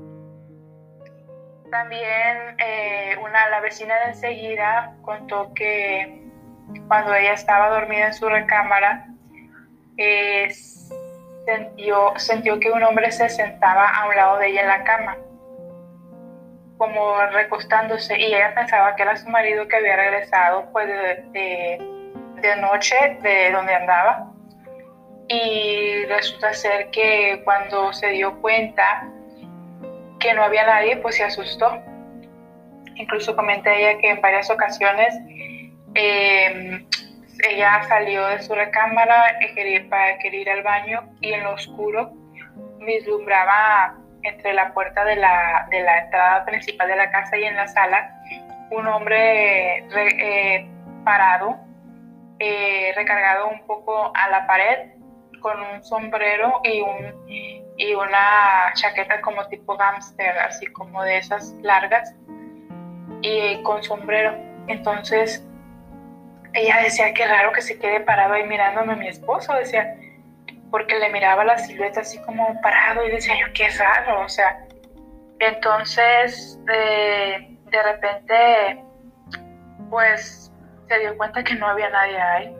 También 1.69 2.55
eh, 2.59 3.17
una, 3.21 3.49
la 3.49 3.59
vecina 3.59 3.95
de 3.99 4.05
enseguida 4.11 4.95
contó 5.03 5.53
que 5.53 6.23
cuando 6.87 7.13
ella 7.13 7.33
estaba 7.33 7.69
dormida 7.69 8.07
en 8.07 8.13
su 8.13 8.27
recámara, 8.27 9.05
eh, 9.97 10.49
sintió, 11.47 12.13
sintió 12.17 12.59
que 12.59 12.71
un 12.71 12.83
hombre 12.83 13.11
se 13.11 13.29
sentaba 13.29 13.87
a 13.87 14.07
un 14.07 14.15
lado 14.15 14.37
de 14.37 14.49
ella 14.49 14.61
en 14.61 14.67
la 14.67 14.83
cama, 14.83 15.17
como 16.77 17.21
recostándose, 17.27 18.19
y 18.19 18.25
ella 18.25 18.53
pensaba 18.53 18.95
que 18.95 19.03
era 19.03 19.15
su 19.15 19.29
marido 19.29 19.67
que 19.67 19.77
había 19.77 19.95
regresado 19.95 20.69
pues, 20.71 20.87
de, 20.87 21.79
de, 22.41 22.55
noche 22.57 23.17
de 23.21 23.51
donde 23.51 23.73
andaba. 23.73 24.31
Y 25.29 26.05
resulta 26.05 26.53
ser 26.53 26.89
que 26.91 27.41
cuando 27.43 27.91
se 27.91 28.09
dio 28.11 28.39
cuenta 28.39 29.09
que 30.19 30.33
no 30.33 30.43
había 30.43 30.65
nadie, 30.65 30.97
pues 30.97 31.15
se 31.15 31.23
asustó. 31.23 31.81
Incluso 32.95 33.35
comenté 33.35 33.77
ella 33.77 33.99
que 33.99 34.09
en 34.09 34.21
varias 34.21 34.49
ocasiones 34.49 35.13
eh, 35.95 36.85
ella 37.49 37.83
salió 37.87 38.25
de 38.27 38.41
su 38.41 38.53
recámara 38.53 39.37
para 39.89 40.17
querer 40.17 40.41
ir 40.41 40.49
al 40.49 40.63
baño 40.63 41.09
y 41.21 41.33
en 41.33 41.43
lo 41.43 41.53
oscuro 41.53 42.11
vislumbraba 42.79 43.95
entre 44.23 44.53
la 44.53 44.73
puerta 44.73 45.05
de 45.05 45.15
la, 45.15 45.67
de 45.69 45.81
la 45.81 45.99
entrada 45.99 46.45
principal 46.45 46.87
de 46.87 46.95
la 46.95 47.11
casa 47.11 47.37
y 47.37 47.43
en 47.43 47.55
la 47.55 47.67
sala 47.67 48.13
un 48.71 48.87
hombre 48.87 49.85
eh, 49.95 50.69
parado, 51.05 51.57
eh, 52.39 52.91
recargado 52.95 53.49
un 53.49 53.65
poco 53.65 54.11
a 54.13 54.29
la 54.29 54.45
pared 54.45 54.91
con 55.39 55.61
un 55.61 55.83
sombrero 55.83 56.59
y, 56.63 56.81
un, 56.81 57.25
y 57.77 57.93
una 57.93 58.73
chaqueta 58.73 59.21
como 59.21 59.47
tipo 59.47 59.77
gángster, 59.77 60.37
así 60.39 60.65
como 60.67 61.03
de 61.03 61.17
esas 61.17 61.53
largas, 61.61 62.13
y 63.21 63.61
con 63.63 63.83
sombrero. 63.83 64.35
Entonces 64.67 65.46
ella 66.57 66.81
decía 66.81 67.13
que 67.13 67.27
raro 67.27 67.51
que 67.51 67.61
se 67.61 67.77
quede 67.77 67.99
parado 67.99 68.33
ahí 68.33 68.43
mirándome 68.47 68.93
a 68.93 68.95
mi 68.95 69.07
esposo, 69.07 69.53
decía, 69.53 69.95
porque 70.71 70.97
le 70.97 71.09
miraba 71.09 71.45
la 71.45 71.57
silueta 71.59 72.01
así 72.01 72.19
como 72.23 72.59
parado 72.61 73.05
y 73.05 73.11
decía 73.11 73.35
yo, 73.39 73.53
qué 73.53 73.69
raro, 73.69 74.21
o 74.21 74.29
sea, 74.29 74.57
entonces 75.39 76.59
de, 76.65 77.57
de 77.65 77.83
repente 77.83 78.83
pues 79.91 80.51
se 80.87 80.99
dio 80.99 81.15
cuenta 81.15 81.43
que 81.43 81.53
no 81.55 81.67
había 81.67 81.89
nadie 81.89 82.19
ahí. 82.19 82.57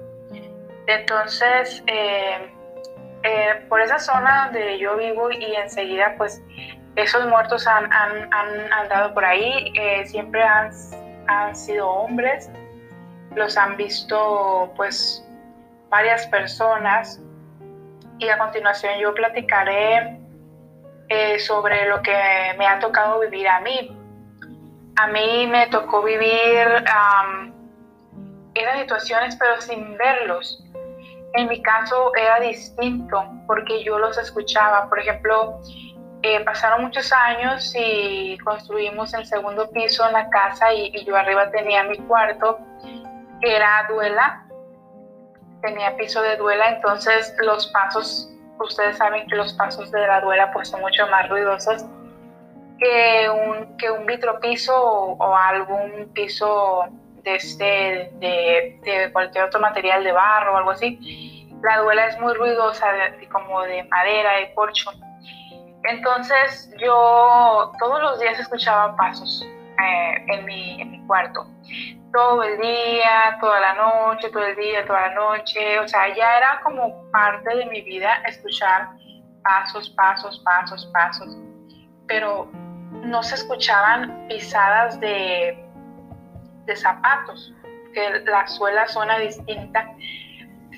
Entonces, 0.85 1.83
eh, 1.87 2.53
eh, 3.23 3.65
por 3.67 3.81
esa 3.81 3.99
zona 3.99 4.45
donde 4.45 4.77
yo 4.77 4.95
vivo 4.95 5.31
y 5.31 5.55
enseguida 5.55 6.13
pues 6.17 6.41
esos 6.95 7.25
muertos 7.27 7.65
han, 7.67 7.91
han, 7.91 8.33
han 8.33 8.73
andado 8.73 9.13
por 9.13 9.25
ahí, 9.25 9.73
eh, 9.75 10.05
siempre 10.05 10.43
han, 10.43 10.71
han 11.27 11.55
sido 11.55 11.89
hombres 11.89 12.49
los 13.37 13.57
han 13.57 13.77
visto 13.77 14.73
pues 14.75 15.23
varias 15.89 16.25
personas 16.27 17.21
y 18.19 18.27
a 18.27 18.37
continuación 18.37 18.99
yo 18.99 19.13
platicaré 19.13 20.19
eh, 21.09 21.39
sobre 21.39 21.87
lo 21.87 22.01
que 22.01 22.17
me 22.57 22.67
ha 22.67 22.79
tocado 22.79 23.19
vivir 23.19 23.47
a 23.47 23.61
mí. 23.61 23.95
A 24.97 25.07
mí 25.07 25.47
me 25.47 25.67
tocó 25.67 26.01
vivir 26.03 26.67
esas 28.55 28.79
situaciones 28.79 29.35
pero 29.37 29.61
sin 29.61 29.95
verlos. 29.97 30.63
En 31.35 31.47
mi 31.47 31.61
caso 31.61 32.11
era 32.15 32.39
distinto 32.39 33.23
porque 33.45 33.83
yo 33.83 33.99
los 33.99 34.17
escuchaba. 34.17 34.89
Por 34.89 34.99
ejemplo, 34.99 35.61
eh, 36.23 36.43
pasaron 36.43 36.81
muchos 36.81 37.13
años 37.13 37.71
y 37.77 38.37
construimos 38.39 39.13
el 39.13 39.25
segundo 39.25 39.69
piso 39.69 40.05
en 40.07 40.13
la 40.13 40.29
casa 40.29 40.73
y, 40.73 41.05
yo 41.05 41.15
arriba 41.15 41.51
tenía 41.51 41.83
mi 41.83 41.97
cuarto, 41.99 42.59
era 43.41 43.85
duela, 43.89 44.45
tenía 45.61 45.95
piso 45.97 46.21
de 46.21 46.37
duela, 46.37 46.69
entonces 46.69 47.35
los 47.39 47.67
pasos, 47.67 48.29
ustedes 48.59 48.97
saben 48.97 49.27
que 49.27 49.35
los 49.35 49.53
pasos 49.53 49.91
de 49.91 50.05
la 50.05 50.21
duela 50.21 50.51
pues 50.51 50.69
son 50.69 50.81
mucho 50.81 51.07
más 51.07 51.29
ruidosos 51.29 51.85
que 52.79 53.29
un, 53.29 53.77
que 53.77 53.89
un 53.89 54.05
vitropiso 54.05 54.75
o, 54.75 55.35
algún 55.35 56.11
piso 56.13 56.85
de, 57.23 57.35
este, 57.35 58.11
de, 58.19 58.79
de, 58.83 59.11
cualquier 59.11 59.45
otro 59.45 59.59
material 59.59 60.03
de 60.03 60.11
barro 60.11 60.53
o 60.53 60.57
algo 60.57 60.71
así. 60.71 61.49
La 61.63 61.79
duela 61.79 62.05
es 62.05 62.19
muy 62.19 62.35
ruidosa, 62.35 62.85
como 63.31 63.63
de 63.63 63.83
madera, 63.85 64.33
de 64.33 64.53
corcho. 64.53 64.91
Entonces 65.83 66.71
yo 66.77 67.71
todos 67.79 68.01
los 68.01 68.19
días 68.19 68.39
escuchaba 68.39 68.95
pasos 68.95 69.43
eh, 69.83 70.25
en, 70.27 70.45
mi, 70.45 71.03
cuarto. 71.07 71.47
Todo 72.13 72.43
el 72.43 72.59
día, 72.59 73.37
toda 73.39 73.59
la 73.59 73.73
noche, 73.75 74.29
todo 74.29 74.45
el 74.45 74.55
día, 74.55 74.85
toda 74.85 75.09
la 75.09 75.13
noche. 75.13 75.79
O 75.79 75.87
sea, 75.87 76.13
ya 76.15 76.37
era 76.37 76.61
como 76.63 77.09
parte 77.11 77.55
de 77.55 77.65
mi 77.67 77.81
vida 77.81 78.15
escuchar 78.25 78.89
pasos, 79.43 79.89
pasos, 79.91 80.41
pasos, 80.43 80.85
pasos. 80.93 81.37
Pero 82.07 82.49
no 83.03 83.21
se 83.23 83.35
escuchaban 83.35 84.27
pisadas 84.27 84.99
de, 84.99 85.63
de 86.65 86.75
zapatos, 86.75 87.53
que 87.93 88.21
la 88.25 88.47
suela 88.47 88.87
suena 88.87 89.19
distinta. 89.19 89.89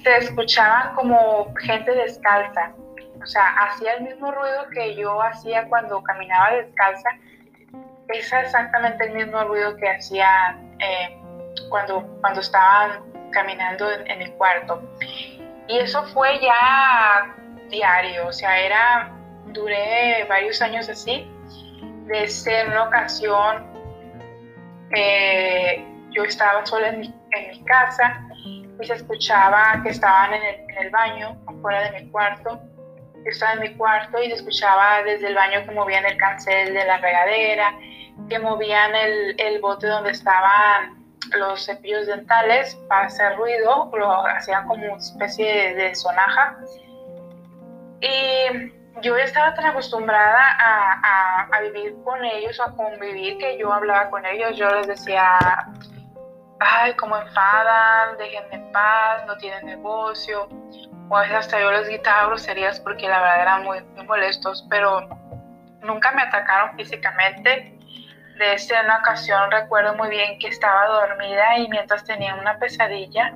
Se 0.04 0.18
escuchaban 0.18 0.96
como 0.96 1.54
gente 1.56 1.92
descalza, 1.94 2.74
o 3.22 3.26
sea, 3.26 3.50
hacía 3.64 3.94
el 3.96 4.04
mismo 4.04 4.32
ruido 4.32 4.68
que 4.74 4.96
yo 4.96 5.22
hacía 5.22 5.68
cuando 5.68 6.02
caminaba 6.04 6.52
descalza, 6.52 7.10
es 8.10 8.34
exactamente 8.34 9.06
el 9.06 9.14
mismo 9.14 9.44
ruido 9.44 9.76
que 9.78 9.90
hacía 9.90 10.58
eh, 10.80 11.18
cuando, 11.70 12.02
cuando 12.22 12.42
estaban 12.42 13.04
caminando 13.32 13.92
en, 13.92 14.22
el 14.22 14.32
cuarto. 14.34 14.82
Y 15.68 15.78
eso 15.78 16.04
fue 16.08 16.40
ya 16.40 17.36
diario, 17.70 18.28
o 18.28 18.34
sea, 18.34 18.60
era, 18.60 19.12
duré 19.48 20.26
varios 20.28 20.62
años 20.62 20.90
así, 20.90 21.30
desde 22.08 22.66
una 22.68 22.86
ocasión 22.86 23.70
yo 26.12 26.24
estaba 26.24 26.66
sola 26.66 26.90
en 26.90 27.02
mi, 27.02 27.16
en 27.32 27.52
mi, 27.52 27.64
casa 27.64 28.22
y 28.82 28.86
se 28.86 28.94
escuchaba 28.94 29.80
que 29.84 29.90
estaban 29.90 30.34
en 30.34 30.42
el, 30.42 30.56
en 30.70 30.78
el 30.86 30.90
baño, 30.90 31.38
afuera 31.46 31.92
de 31.92 32.02
mi 32.02 32.10
cuarto, 32.10 32.60
estaba 33.26 33.54
en 33.54 33.60
mi 33.62 33.76
cuarto 33.76 34.22
y 34.22 34.32
escuchaba 34.32 35.04
desde 35.04 35.28
el 35.28 35.36
baño 35.36 35.66
que 35.66 35.72
movían 35.72 36.06
el 36.06 36.18
cancel 36.18 36.74
de 36.74 36.86
la 36.86 36.98
regadera, 36.98 37.74
que 38.30 38.40
movían 38.40 38.96
el, 38.96 39.36
el 39.40 39.62
bote 39.62 39.88
donde 39.88 40.12
estaban 40.12 41.00
los 41.38 41.66
cepillos 41.66 42.08
dentales 42.08 42.76
para 42.88 43.08
hacer 43.08 43.36
ruido, 43.38 43.90
lo 43.94 44.26
hacían 44.26 44.68
como 44.68 44.86
una 44.86 44.98
especie 44.98 45.76
de, 45.76 45.96
sonaja. 45.96 46.58
Y 48.02 48.72
yo 49.02 49.16
estaba 49.18 49.54
tan 49.54 49.66
acostumbrada 49.66 50.40
a, 50.60 50.94
a, 51.04 51.50
a, 51.52 51.62
vivir 51.62 51.96
con 52.04 52.24
ellos, 52.24 52.60
a 52.60 52.72
convivir, 52.72 53.38
que 53.38 53.58
yo 53.58 53.72
hablaba 53.72 54.10
con 54.10 54.26
ellos, 54.26 54.58
yo 54.58 54.70
les 54.76 54.88
decía, 54.88 55.38
ay, 56.60 56.94
cómo 56.96 57.18
enfadan, 57.18 58.18
déjenme 58.18 58.56
en 58.56 58.72
paz, 58.72 59.26
no 59.26 59.38
tienen 59.38 59.66
negocio, 59.66 60.48
a 61.18 61.22
veces 61.22 61.36
hasta 61.38 61.60
yo 61.60 61.72
les 61.72 61.88
gritaba 61.88 62.28
groserías 62.28 62.80
porque 62.80 63.08
la 63.08 63.20
verdad 63.20 63.42
eran 63.42 63.64
muy, 63.64 63.80
molestos, 64.06 64.66
pero 64.70 65.08
nunca 65.82 66.12
me 66.12 66.22
atacaron 66.22 66.76
físicamente. 66.76 67.76
De 68.38 68.56
una 68.86 69.00
ocasión 69.00 69.52
recuerdo 69.52 69.96
muy 69.96 70.10
bien 70.10 70.40
que 70.40 70.48
estaba 70.48 70.86
dormida 70.88 71.58
y 71.58 71.68
mientras 71.68 72.06
tenía 72.06 72.36
una 72.36 72.58
pesadilla 72.58 73.34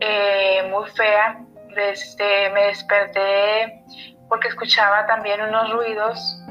eh, 0.00 0.68
muy 0.70 0.90
fea, 0.90 1.40
desde, 1.74 2.50
me 2.50 2.64
desperté 2.64 3.82
porque 4.28 4.48
escuchaba 4.48 5.06
también 5.06 5.40
unos 5.40 5.72
ruidos 5.72 6.42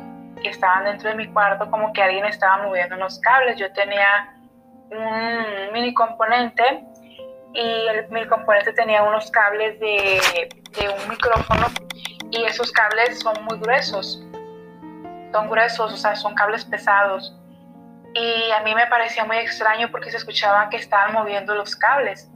que 0.42 0.50
estaban 0.50 0.86
dentro 0.86 1.10
de 1.10 1.16
mi 1.16 1.28
cuarto, 1.28 1.70
como 1.70 1.94
que 1.94 2.02
alguien 2.02 2.26
estaba 2.26 2.64
moviendo 2.64 2.96
unos 2.96 3.20
cables. 3.20 3.58
Yo 3.58 3.72
tenía 3.74 4.36
un 4.92 5.72
mini 5.74 5.94
componente 5.94 6.84
y 7.54 7.88
el, 7.88 8.08
mi 8.10 8.26
componente 8.28 8.74
tenía 8.74 9.04
unos 9.04 9.32
cables 9.32 9.80
de, 9.80 10.22
de, 10.78 10.90
un 10.90 11.10
micrófono 11.10 11.68
y 12.32 12.44
esos 12.44 12.72
cables 12.72 13.20
son 13.20 13.44
muy 13.46 13.58
gruesos, 13.60 14.24
son 15.32 15.50
gruesos, 15.50 15.94
o 15.94 15.98
sea, 15.98 16.16
son 16.16 16.36
cables 16.36 16.64
pesados. 16.66 17.36
Y 18.14 18.52
a 18.52 18.62
mí 18.62 18.74
me 18.74 18.88
parecía 18.88 19.24
muy 19.26 19.38
extraño 19.38 19.90
porque 19.92 20.10
se 20.10 20.18
escuchaba 20.18 20.70
que 20.70 20.78
estaban 20.78 21.14
moviendo 21.14 21.54
los 21.56 21.76
cables. 21.76 22.30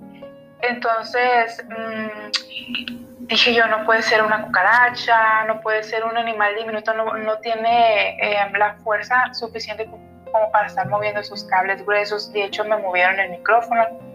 Entonces 0.61 1.63
mmm, 1.67 3.27
dije 3.27 3.53
yo, 3.53 3.67
no 3.67 3.85
puede 3.85 4.01
ser 4.01 4.23
una 4.23 4.43
cucaracha, 4.43 5.45
no 5.45 5.61
puede 5.61 5.83
ser 5.83 6.03
un 6.03 6.17
animal 6.17 6.55
diminuto, 6.55 6.93
no, 6.93 7.13
no 7.13 7.37
tiene 7.39 8.17
eh, 8.19 8.51
la 8.57 8.75
fuerza 8.83 9.33
suficiente 9.33 9.85
como 10.31 10.51
para 10.51 10.67
estar 10.67 10.87
moviendo 10.87 11.21
esos 11.21 11.43
cables 11.45 11.85
gruesos. 11.85 12.31
De 12.33 12.45
hecho, 12.45 12.63
me 12.63 12.77
movieron 12.77 13.19
el 13.19 13.31
micrófono 13.31 14.12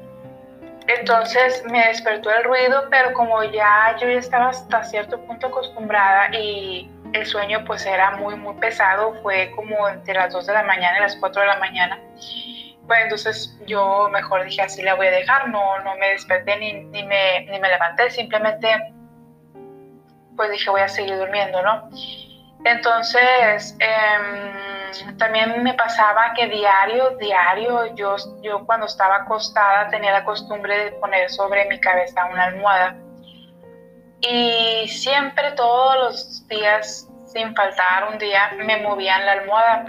entonces 0.89 1.63
me 1.71 1.87
despertó 1.87 2.31
el 2.31 2.45
ruido, 2.45 2.89
pero 2.91 3.13
como 3.13 3.45
ya 3.45 3.95
yo 4.01 4.09
ya 4.09 4.19
estaba 4.19 4.49
hasta 4.49 4.83
cierto 4.85 5.21
punto 5.21 5.49
acostumbrada 5.49 6.35
y 6.35 6.91
el 7.13 7.27
sueño 7.27 7.63
pues 7.67 7.85
era 7.87 8.13
muy 8.13 8.37
muy 8.37 8.55
pesado, 8.55 9.15
fue 9.23 9.53
como 9.55 9.89
entre 9.89 10.15
las 10.15 10.33
2 10.33 10.47
de 10.47 10.53
la 10.55 10.63
mañana 10.63 10.99
y 10.99 11.03
las 11.03 11.17
4 11.17 11.43
de 11.43 11.49
la 11.49 11.59
mañana. 11.59 12.01
Pues 12.87 13.01
entonces 13.03 13.59
yo 13.67 14.09
mejor 14.11 14.45
dije 14.45 14.63
así 14.63 14.83
la 14.83 14.95
voy 14.95 15.09
a 15.09 15.11
dejar, 15.11 15.49
no, 15.51 15.79
no 15.81 15.95
me 15.97 16.09
desperté 16.09 16.57
ni, 16.57 16.73
ni, 16.73 17.03
me, 17.05 17.47
ni 17.51 17.61
me 17.61 17.69
levanté, 17.69 18.11
simplemente 18.11 18.95
pues 20.37 20.51
dije 20.51 20.71
voy 20.71 20.81
a 20.81 20.89
seguir 20.89 21.19
durmiendo, 21.19 21.63
¿no? 21.63 21.91
Entonces, 22.65 23.77
eh, 23.79 24.78
también 25.19 25.63
me 25.63 25.75
pasaba 25.75 26.33
que 26.35 26.47
diario, 26.47 27.11
diario, 27.19 27.95
yo, 27.95 28.17
yo 28.43 28.65
cuando 28.67 28.87
estaba 28.87 29.17
acostada 29.17 29.89
tenía 29.89 30.13
la 30.13 30.25
costumbre 30.25 30.85
de 30.85 30.93
poner 30.93 31.31
sobre 31.31 31.67
mi 31.69 31.79
cabeza 31.81 32.25
una 32.27 32.45
almohada. 32.45 32.97
Y 34.21 34.89
siempre, 34.89 35.53
todos 35.53 35.97
los 35.97 36.49
días, 36.49 37.09
sin 37.27 37.55
faltar 37.55 38.09
un 38.11 38.19
día, 38.19 38.51
me 38.57 38.79
movían 38.79 39.25
la 39.27 39.33
almohada. 39.33 39.85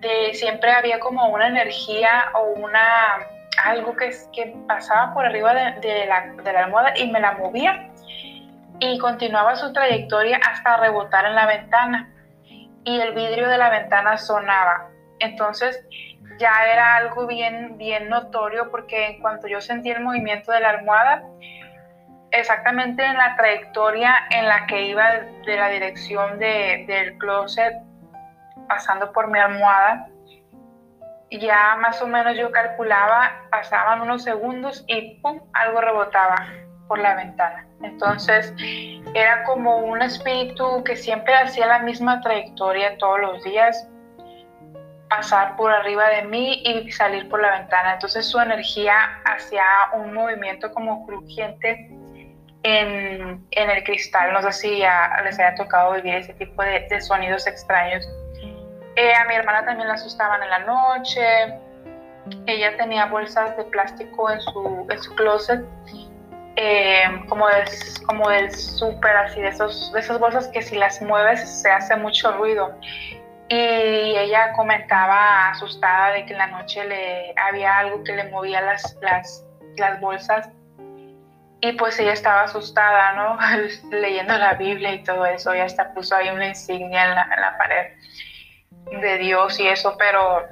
De, 0.00 0.34
siempre 0.34 0.70
había 0.72 1.00
como 1.00 1.26
una 1.28 1.48
energía 1.48 2.30
o 2.34 2.60
una 2.60 3.18
algo 3.64 3.96
que, 3.96 4.12
pasaba 4.68 5.12
por 5.12 5.26
arriba 5.26 5.52
de, 5.52 5.80
de, 5.80 6.06
la, 6.06 6.32
de 6.44 6.52
la 6.52 6.64
almohada 6.64 6.96
y 6.96 7.10
me 7.10 7.18
la 7.18 7.32
movía 7.32 7.90
y 8.78 8.98
continuaba 8.98 9.56
su 9.56 9.72
trayectoria 9.72 10.38
hasta 10.48 10.76
rebotar 10.76 11.26
en 11.26 11.34
la 11.34 11.46
ventana 11.46 12.08
y 12.84 13.00
el 13.00 13.14
vidrio 13.14 13.48
de 13.48 13.58
la 13.58 13.70
ventana 13.70 14.16
sonaba. 14.16 14.90
Entonces 15.18 15.84
ya 16.38 16.52
era 16.72 16.96
algo 16.96 17.26
bien, 17.26 17.76
bien 17.76 18.08
notorio 18.08 18.70
porque 18.70 19.08
en 19.08 19.20
cuanto 19.20 19.48
yo 19.48 19.60
sentí 19.60 19.90
el 19.90 20.02
movimiento 20.02 20.52
de 20.52 20.60
la 20.60 20.70
almohada, 20.70 21.24
exactamente 22.30 23.04
en 23.04 23.16
la 23.16 23.36
trayectoria 23.36 24.14
en 24.30 24.46
la 24.46 24.66
que 24.66 24.82
iba 24.82 25.10
de 25.44 25.56
la 25.56 25.68
dirección 25.68 26.38
de, 26.38 26.84
del 26.86 27.18
closet, 27.18 27.74
pasando 28.68 29.12
por 29.12 29.28
mi 29.28 29.38
almohada, 29.38 30.08
ya 31.30 31.76
más 31.76 32.00
o 32.00 32.06
menos 32.06 32.36
yo 32.36 32.50
calculaba, 32.52 33.42
pasaban 33.50 34.00
unos 34.00 34.22
segundos 34.22 34.84
y 34.86 35.20
¡pum! 35.20 35.40
algo 35.52 35.80
rebotaba 35.80 36.46
por 36.88 36.98
la 36.98 37.14
ventana. 37.14 37.66
Entonces 37.82 38.52
era 39.14 39.44
como 39.44 39.76
un 39.76 40.02
espíritu 40.02 40.82
que 40.82 40.96
siempre 40.96 41.34
hacía 41.34 41.66
la 41.66 41.78
misma 41.80 42.20
trayectoria 42.20 42.96
todos 42.98 43.20
los 43.20 43.44
días, 43.44 43.86
pasar 45.08 45.56
por 45.56 45.70
arriba 45.70 46.08
de 46.08 46.22
mí 46.22 46.62
y 46.64 46.90
salir 46.90 47.28
por 47.28 47.40
la 47.40 47.58
ventana. 47.58 47.94
Entonces 47.94 48.26
su 48.26 48.40
energía 48.40 49.20
hacía 49.24 49.64
un 49.94 50.12
movimiento 50.12 50.72
como 50.72 51.06
crujiente 51.06 51.88
en, 52.62 53.46
en 53.50 53.70
el 53.70 53.84
cristal. 53.84 54.32
No 54.32 54.42
sé 54.42 54.52
si 54.52 54.78
ya 54.78 55.20
les 55.24 55.38
haya 55.38 55.54
tocado 55.54 55.92
vivir 55.94 56.14
ese 56.16 56.34
tipo 56.34 56.62
de, 56.62 56.86
de 56.88 57.00
sonidos 57.00 57.46
extraños. 57.46 58.06
Eh, 58.96 59.14
a 59.14 59.24
mi 59.26 59.34
hermana 59.34 59.64
también 59.64 59.88
la 59.88 59.94
asustaban 59.94 60.42
en 60.42 60.50
la 60.50 60.58
noche. 60.60 61.22
Ella 62.46 62.76
tenía 62.76 63.06
bolsas 63.06 63.56
de 63.56 63.64
plástico 63.64 64.30
en 64.30 64.40
su, 64.40 64.86
en 64.90 65.02
su 65.02 65.14
closet 65.14 65.64
eh, 66.60 67.24
como 67.28 67.46
del, 67.46 67.68
como 68.04 68.28
del 68.28 68.50
súper, 68.52 69.16
así, 69.16 69.40
de, 69.40 69.48
esos, 69.48 69.92
de 69.92 70.00
esas 70.00 70.18
bolsas 70.18 70.48
que 70.48 70.60
si 70.60 70.74
las 70.74 71.00
mueves 71.00 71.48
se 71.62 71.70
hace 71.70 71.94
mucho 71.96 72.32
ruido. 72.32 72.74
y 73.48 74.16
ella 74.18 74.52
comentaba 74.54 75.50
asustada 75.50 76.14
de 76.14 76.26
que 76.26 76.32
en 76.32 76.38
la 76.38 76.48
noche 76.48 76.84
le 76.84 77.32
había 77.36 77.78
algo 77.78 78.02
que 78.02 78.16
le 78.16 78.24
movía 78.24 78.60
las, 78.60 78.98
las, 79.00 79.44
las 79.76 80.00
bolsas 80.00 80.48
y 81.60 81.72
pues 81.72 81.98
ella 82.00 82.12
estaba 82.12 82.42
asustada, 82.42 83.12
¿no? 83.12 83.38
Leyendo 83.92 84.36
la 84.36 84.54
Biblia 84.54 84.92
y 84.94 85.04
todo 85.04 85.26
eso, 85.26 85.52
ella 85.52 85.64
hasta 85.64 85.94
puso 85.94 86.16
ahí 86.16 86.28
una 86.28 86.48
insignia 86.48 87.04
en 87.04 87.14
la, 87.14 87.22
en 87.22 87.40
la 87.40 87.56
pared 87.56 87.92
de 89.00 89.18
Dios 89.18 89.60
y 89.60 89.68
eso, 89.68 89.96
pero 89.96 90.44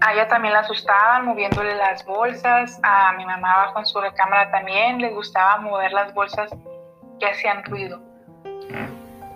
a 0.00 0.12
ella 0.12 0.28
también 0.28 0.54
la 0.54 0.60
asustaban 0.60 1.24
moviéndole 1.24 1.74
las 1.74 2.04
bolsas, 2.04 2.78
a 2.82 3.12
mi 3.12 3.24
mamá 3.24 3.52
abajo 3.52 3.80
en 3.80 3.86
su 3.86 4.00
recámara 4.00 4.50
también 4.50 5.00
le 5.00 5.10
gustaba 5.10 5.58
mover 5.58 5.92
las 5.92 6.14
bolsas 6.14 6.50
que 7.18 7.26
hacían 7.26 7.64
ruido. 7.64 8.00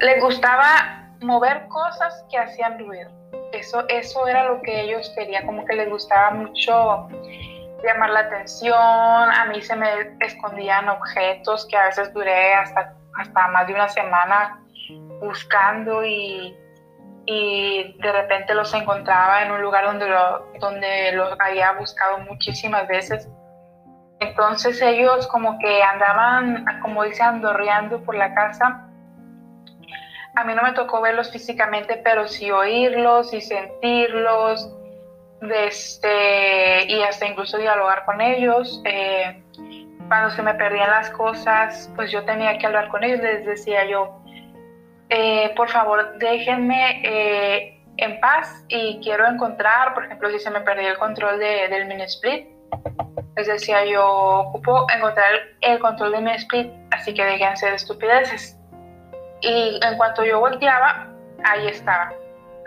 Le 0.00 0.20
gustaba 0.20 1.10
mover 1.20 1.66
cosas 1.68 2.24
que 2.30 2.38
hacían 2.38 2.78
ruido. 2.78 3.10
Eso, 3.52 3.84
eso 3.88 4.26
era 4.26 4.44
lo 4.44 4.62
que 4.62 4.82
ellos 4.82 5.10
querían, 5.14 5.46
como 5.46 5.64
que 5.64 5.74
les 5.74 5.88
gustaba 5.88 6.30
mucho 6.30 7.08
llamar 7.84 8.10
la 8.10 8.20
atención. 8.20 8.72
A 8.74 9.46
mí 9.46 9.60
se 9.62 9.76
me 9.76 10.16
escondían 10.20 10.88
objetos 10.88 11.66
que 11.66 11.76
a 11.76 11.86
veces 11.86 12.12
duré 12.14 12.54
hasta, 12.54 12.94
hasta 13.18 13.48
más 13.48 13.66
de 13.66 13.74
una 13.74 13.88
semana 13.88 14.60
buscando 15.20 16.04
y 16.04 16.56
y 17.26 17.96
de 18.00 18.12
repente 18.12 18.54
los 18.54 18.72
encontraba 18.74 19.42
en 19.42 19.52
un 19.52 19.62
lugar 19.62 19.84
donde, 19.84 20.08
lo, 20.08 20.46
donde 20.60 21.12
los 21.12 21.38
había 21.38 21.72
buscado 21.72 22.18
muchísimas 22.18 22.88
veces. 22.88 23.28
Entonces 24.20 24.80
ellos 24.82 25.26
como 25.28 25.58
que 25.58 25.82
andaban, 25.82 26.64
como 26.82 27.04
dicen, 27.04 27.26
andorreando 27.26 28.02
por 28.02 28.14
la 28.14 28.34
casa. 28.34 28.88
A 30.34 30.44
mí 30.44 30.54
no 30.54 30.62
me 30.62 30.72
tocó 30.72 31.00
verlos 31.00 31.30
físicamente, 31.30 32.00
pero 32.02 32.26
sí 32.26 32.50
oírlos 32.50 33.34
y 33.34 33.40
sentirlos, 33.40 34.72
este, 35.42 36.86
y 36.86 37.02
hasta 37.02 37.26
incluso 37.26 37.58
dialogar 37.58 38.04
con 38.04 38.20
ellos. 38.20 38.80
Eh, 38.84 39.42
cuando 40.08 40.30
se 40.30 40.42
me 40.42 40.54
perdían 40.54 40.90
las 40.90 41.10
cosas, 41.10 41.90
pues 41.96 42.10
yo 42.10 42.24
tenía 42.24 42.56
que 42.58 42.66
hablar 42.66 42.88
con 42.88 43.02
ellos, 43.04 43.20
les 43.20 43.44
decía 43.44 43.84
yo, 43.86 44.21
eh, 45.14 45.52
por 45.54 45.68
favor 45.68 46.16
déjenme 46.16 47.02
eh, 47.04 47.78
en 47.98 48.18
paz 48.18 48.64
y 48.68 48.98
quiero 49.02 49.26
encontrar, 49.26 49.92
por 49.92 50.06
ejemplo, 50.06 50.30
si 50.30 50.38
se 50.38 50.50
me 50.50 50.62
perdió 50.62 50.88
el 50.88 50.96
control 50.96 51.38
de, 51.38 51.68
del 51.68 51.86
mini 51.86 52.04
split, 52.04 52.48
les 53.36 53.46
decía 53.46 53.84
yo 53.84 54.06
ocupo 54.06 54.86
encontrar 54.90 55.32
el 55.60 55.78
control 55.80 56.12
del 56.12 56.22
mini 56.22 56.36
split, 56.36 56.72
así 56.92 57.12
que 57.12 57.26
déjense 57.26 57.66
de 57.66 57.74
estupideces. 57.74 58.58
Y 59.42 59.78
en 59.82 59.98
cuanto 59.98 60.24
yo 60.24 60.40
volteaba, 60.40 61.08
ahí 61.44 61.66
estaba. 61.66 62.14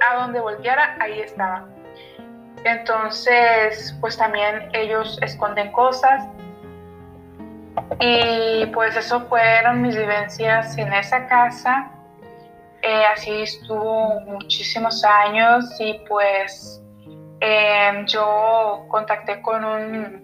A 0.08 0.15
donde 0.17 0.39
volteara, 0.39 0.97
ahí 0.99 1.21
estaba. 1.21 1.65
Entonces, 2.63 3.97
pues 4.01 4.17
también 4.19 4.69
ellos 4.73 5.17
esconden 5.23 5.71
cosas. 5.71 6.27
Y 7.99 8.67
pues 8.67 8.95
eso 8.95 9.21
fueron 9.21 9.81
mis 9.81 9.97
vivencias 9.97 10.77
en 10.77 10.93
esa 10.93 11.25
casa 11.27 11.91
eh, 12.86 13.04
así 13.08 13.41
estuvo 13.41 14.19
muchísimos 14.21 15.04
años 15.04 15.65
y 15.80 15.93
pues 16.08 16.80
em, 17.39 18.06
yo 18.06 18.86
contacté 18.89 19.41
con 19.41 19.65
un 19.65 20.24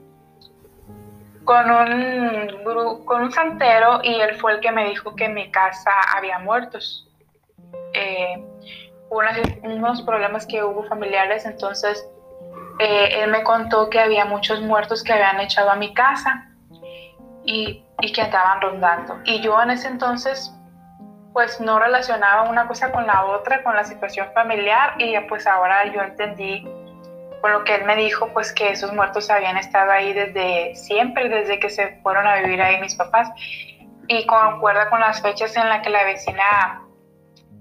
con 1.44 1.72
un 1.72 3.04
con 3.04 3.24
un 3.24 3.32
santero 3.32 4.02
y 4.04 4.14
él 4.14 4.36
fue 4.36 4.54
el 4.54 4.60
que 4.60 4.72
me 4.72 4.88
dijo 4.90 5.16
que 5.16 5.26
en 5.26 5.34
mi 5.34 5.50
casa 5.50 5.92
había 6.16 6.38
muertos. 6.38 7.10
Eh, 7.94 8.46
unos 9.64 10.04
problemas 10.04 10.46
que 10.46 10.64
hubo 10.64 10.84
familiares, 10.84 11.46
entonces 11.46 12.08
eh, 12.80 13.24
él 13.24 13.32
me 13.32 13.42
contó 13.44 13.90
que 13.90 14.00
había 14.00 14.26
muchos 14.26 14.62
muertos 14.62 15.04
que 15.04 15.14
habían 15.14 15.40
echado 15.40 15.72
a 15.72 15.76
mi 15.76 15.96
casa 15.96 16.48
y, 17.44 17.84
y 18.02 18.14
que 18.14 18.22
estaban 18.22 18.62
rondando. 18.62 19.20
Y 19.26 19.42
yo 19.42 19.60
en 19.64 19.72
ese 19.72 19.88
entonces 19.88 20.54
pues 21.34 21.62
no 21.62 21.80
relacionaba 21.80 22.44
una 22.50 22.68
cosa 22.68 22.92
con 22.92 23.08
la 23.08 23.26
otra, 23.26 23.64
con 23.64 23.76
la 23.76 23.84
situación 23.84 24.28
familiar 24.34 24.96
y 24.98 25.18
pues 25.30 25.48
ahora 25.48 25.86
yo 25.92 26.02
entendí 26.02 26.64
con 27.42 27.52
lo 27.52 27.64
que 27.64 27.76
él 27.76 27.86
me 27.86 27.96
dijo, 27.96 28.28
pues 28.34 28.52
que 28.54 28.70
esos 28.70 28.94
muertos 28.94 29.30
habían 29.30 29.58
estado 29.58 29.92
ahí 29.92 30.14
desde 30.14 30.76
siempre, 30.76 31.28
desde 31.28 31.60
que 31.60 31.70
se 31.70 32.00
fueron 32.04 32.28
a 32.28 32.36
vivir 32.36 32.62
ahí 32.62 32.80
mis 32.80 32.96
papás 32.96 33.30
y 34.08 34.26
concuerda 34.26 34.90
con 34.90 35.00
las 35.00 35.22
fechas 35.22 35.56
en 35.56 35.68
las 35.70 35.82
que 35.82 35.90
la 35.90 36.04
vecina 36.04 36.84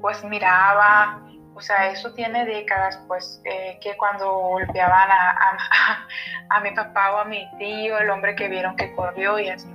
pues 0.01 0.23
miraba, 0.25 1.23
o 1.55 1.61
sea, 1.61 1.91
eso 1.91 2.13
tiene 2.15 2.45
décadas, 2.47 2.99
pues 3.07 3.41
eh, 3.45 3.79
que 3.81 3.97
cuando 3.97 4.31
golpeaban 4.33 5.11
a, 5.11 5.31
a, 5.31 6.07
a 6.57 6.61
mi 6.61 6.71
papá 6.73 7.13
o 7.15 7.19
a 7.19 7.25
mi 7.25 7.49
tío, 7.59 7.99
el 7.99 8.11
hombre 8.11 8.35
que 8.35 8.49
vieron 8.49 8.77
que 8.77 8.95
corrió 8.95 9.39
y 9.39 9.49
así. 9.49 9.69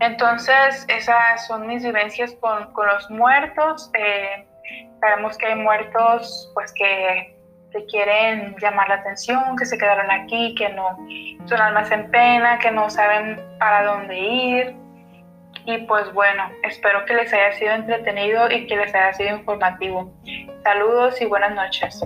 Entonces, 0.00 0.84
esas 0.88 1.46
son 1.46 1.66
mis 1.66 1.82
vivencias 1.82 2.34
con, 2.40 2.68
los 2.74 3.10
muertos. 3.10 3.90
Eh, 3.94 4.46
sabemos 5.00 5.36
que 5.38 5.46
hay 5.46 5.54
muertos 5.56 6.50
pues 6.54 6.72
que, 6.72 7.34
quieren 7.90 8.56
llamar 8.60 8.88
la 8.88 8.96
atención, 8.96 9.56
que 9.56 9.64
se 9.64 9.78
quedaron 9.78 10.10
aquí, 10.10 10.54
que 10.56 10.68
no 10.70 10.98
son 11.44 11.60
almas 11.60 11.90
en 11.92 12.10
pena, 12.10 12.58
que 12.58 12.72
no 12.72 12.90
saben 12.90 13.40
para 13.60 13.84
dónde 13.84 14.18
ir. 14.18 14.76
Y 15.64 15.78
pues 15.86 16.12
bueno, 16.12 16.50
espero 16.64 17.04
que 17.04 17.14
les 17.14 17.32
haya 17.32 17.52
sido 17.52 17.72
entretenido 17.72 18.50
y 18.50 18.66
que 18.66 18.74
les 18.74 18.92
haya 18.94 19.12
sido 19.12 19.36
informativo. 19.36 20.12
Saludos 20.64 21.20
y 21.20 21.26
buenas 21.26 21.54
noches. 21.54 22.02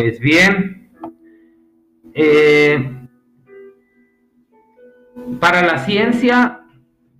Pues 0.00 0.20
bien, 0.20 0.92
eh, 2.14 3.08
para 5.40 5.60
la 5.62 5.78
ciencia 5.78 6.60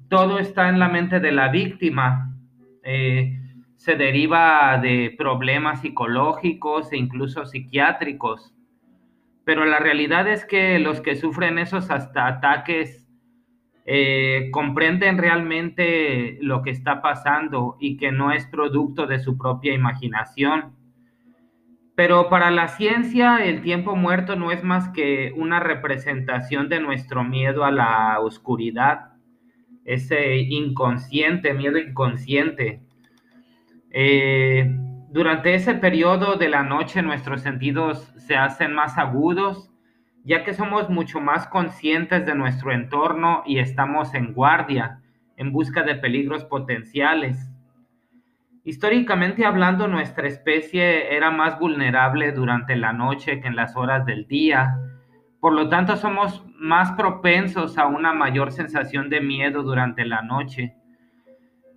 todo 0.09 0.39
está 0.39 0.69
en 0.69 0.79
la 0.79 0.89
mente 0.89 1.19
de 1.19 1.33
la 1.33 1.49
víctima. 1.49 2.37
Eh, 2.85 3.37
se 3.75 3.97
deriva 3.97 4.79
de 4.81 5.13
problemas 5.19 5.81
psicológicos 5.81 6.93
e 6.93 6.99
incluso 6.99 7.47
psiquiátricos. 7.47 8.55
Pero 9.43 9.65
la 9.65 9.81
realidad 9.81 10.29
es 10.29 10.45
que 10.45 10.79
los 10.79 11.01
que 11.01 11.17
sufren 11.17 11.59
esos 11.59 11.91
hasta 11.91 12.29
ataques 12.29 13.09
eh, 13.87 14.51
comprenden 14.53 15.19
realmente 15.19 16.39
lo 16.43 16.63
que 16.63 16.71
está 16.71 17.03
pasando 17.03 17.77
y 17.81 17.97
que 17.97 18.13
no 18.13 18.31
es 18.31 18.47
producto 18.47 19.09
de 19.09 19.19
su 19.19 19.37
propia 19.37 19.75
imaginación. 19.75 20.78
Pero 21.99 22.29
para 22.29 22.53
la 22.53 22.69
ciencia 22.69 23.45
el 23.45 23.61
tiempo 23.61 23.97
muerto 23.97 24.37
no 24.37 24.53
es 24.53 24.63
más 24.63 24.89
que 24.91 25.33
una 25.35 25.59
representación 25.59 26.69
de 26.69 26.79
nuestro 26.79 27.25
miedo 27.25 27.65
a 27.65 27.73
la 27.73 28.21
oscuridad, 28.21 29.15
ese 29.85 30.37
inconsciente, 30.37 31.55
miedo 31.55 31.77
inconsciente. 31.77 32.85
Eh, 33.91 34.73
durante 35.11 35.55
ese 35.55 35.75
periodo 35.75 36.37
de 36.37 36.49
la 36.49 36.63
noche 36.63 37.03
nuestros 37.03 37.41
sentidos 37.41 38.15
se 38.17 38.37
hacen 38.37 38.75
más 38.75 38.97
agudos 38.97 39.69
ya 40.23 40.45
que 40.45 40.55
somos 40.55 40.89
mucho 40.89 41.21
más 41.21 41.49
conscientes 41.49 42.25
de 42.25 42.37
nuestro 42.37 42.71
entorno 42.71 43.43
y 43.45 43.59
estamos 43.59 44.15
en 44.15 44.35
guardia, 44.35 45.01
en 45.37 45.51
busca 45.51 45.83
de 45.83 45.97
peligros 45.97 46.45
potenciales. 46.45 47.51
Históricamente 48.65 49.47
hablando, 49.47 49.89
nuestra 49.89 50.29
especie 50.29 51.15
era 51.15 51.31
más 51.31 51.59
vulnerable 51.59 52.33
durante 52.33 52.77
la 52.77 52.93
noche 52.93 53.41
que 53.41 53.49
en 53.49 53.57
las 53.57 53.77
horas 53.77 54.05
del 54.05 54.27
día. 54.27 54.79
Por 55.41 55.53
lo 55.53 55.69
tanto, 55.69 55.97
somos 55.97 56.45
más 56.59 56.93
propensos 56.93 57.79
a 57.79 57.87
una 57.87 58.13
mayor 58.13 58.53
sensación 58.53 59.09
de 59.09 59.21
miedo 59.21 59.63
durante 59.63 60.05
la 60.05 60.23
noche. 60.23 60.75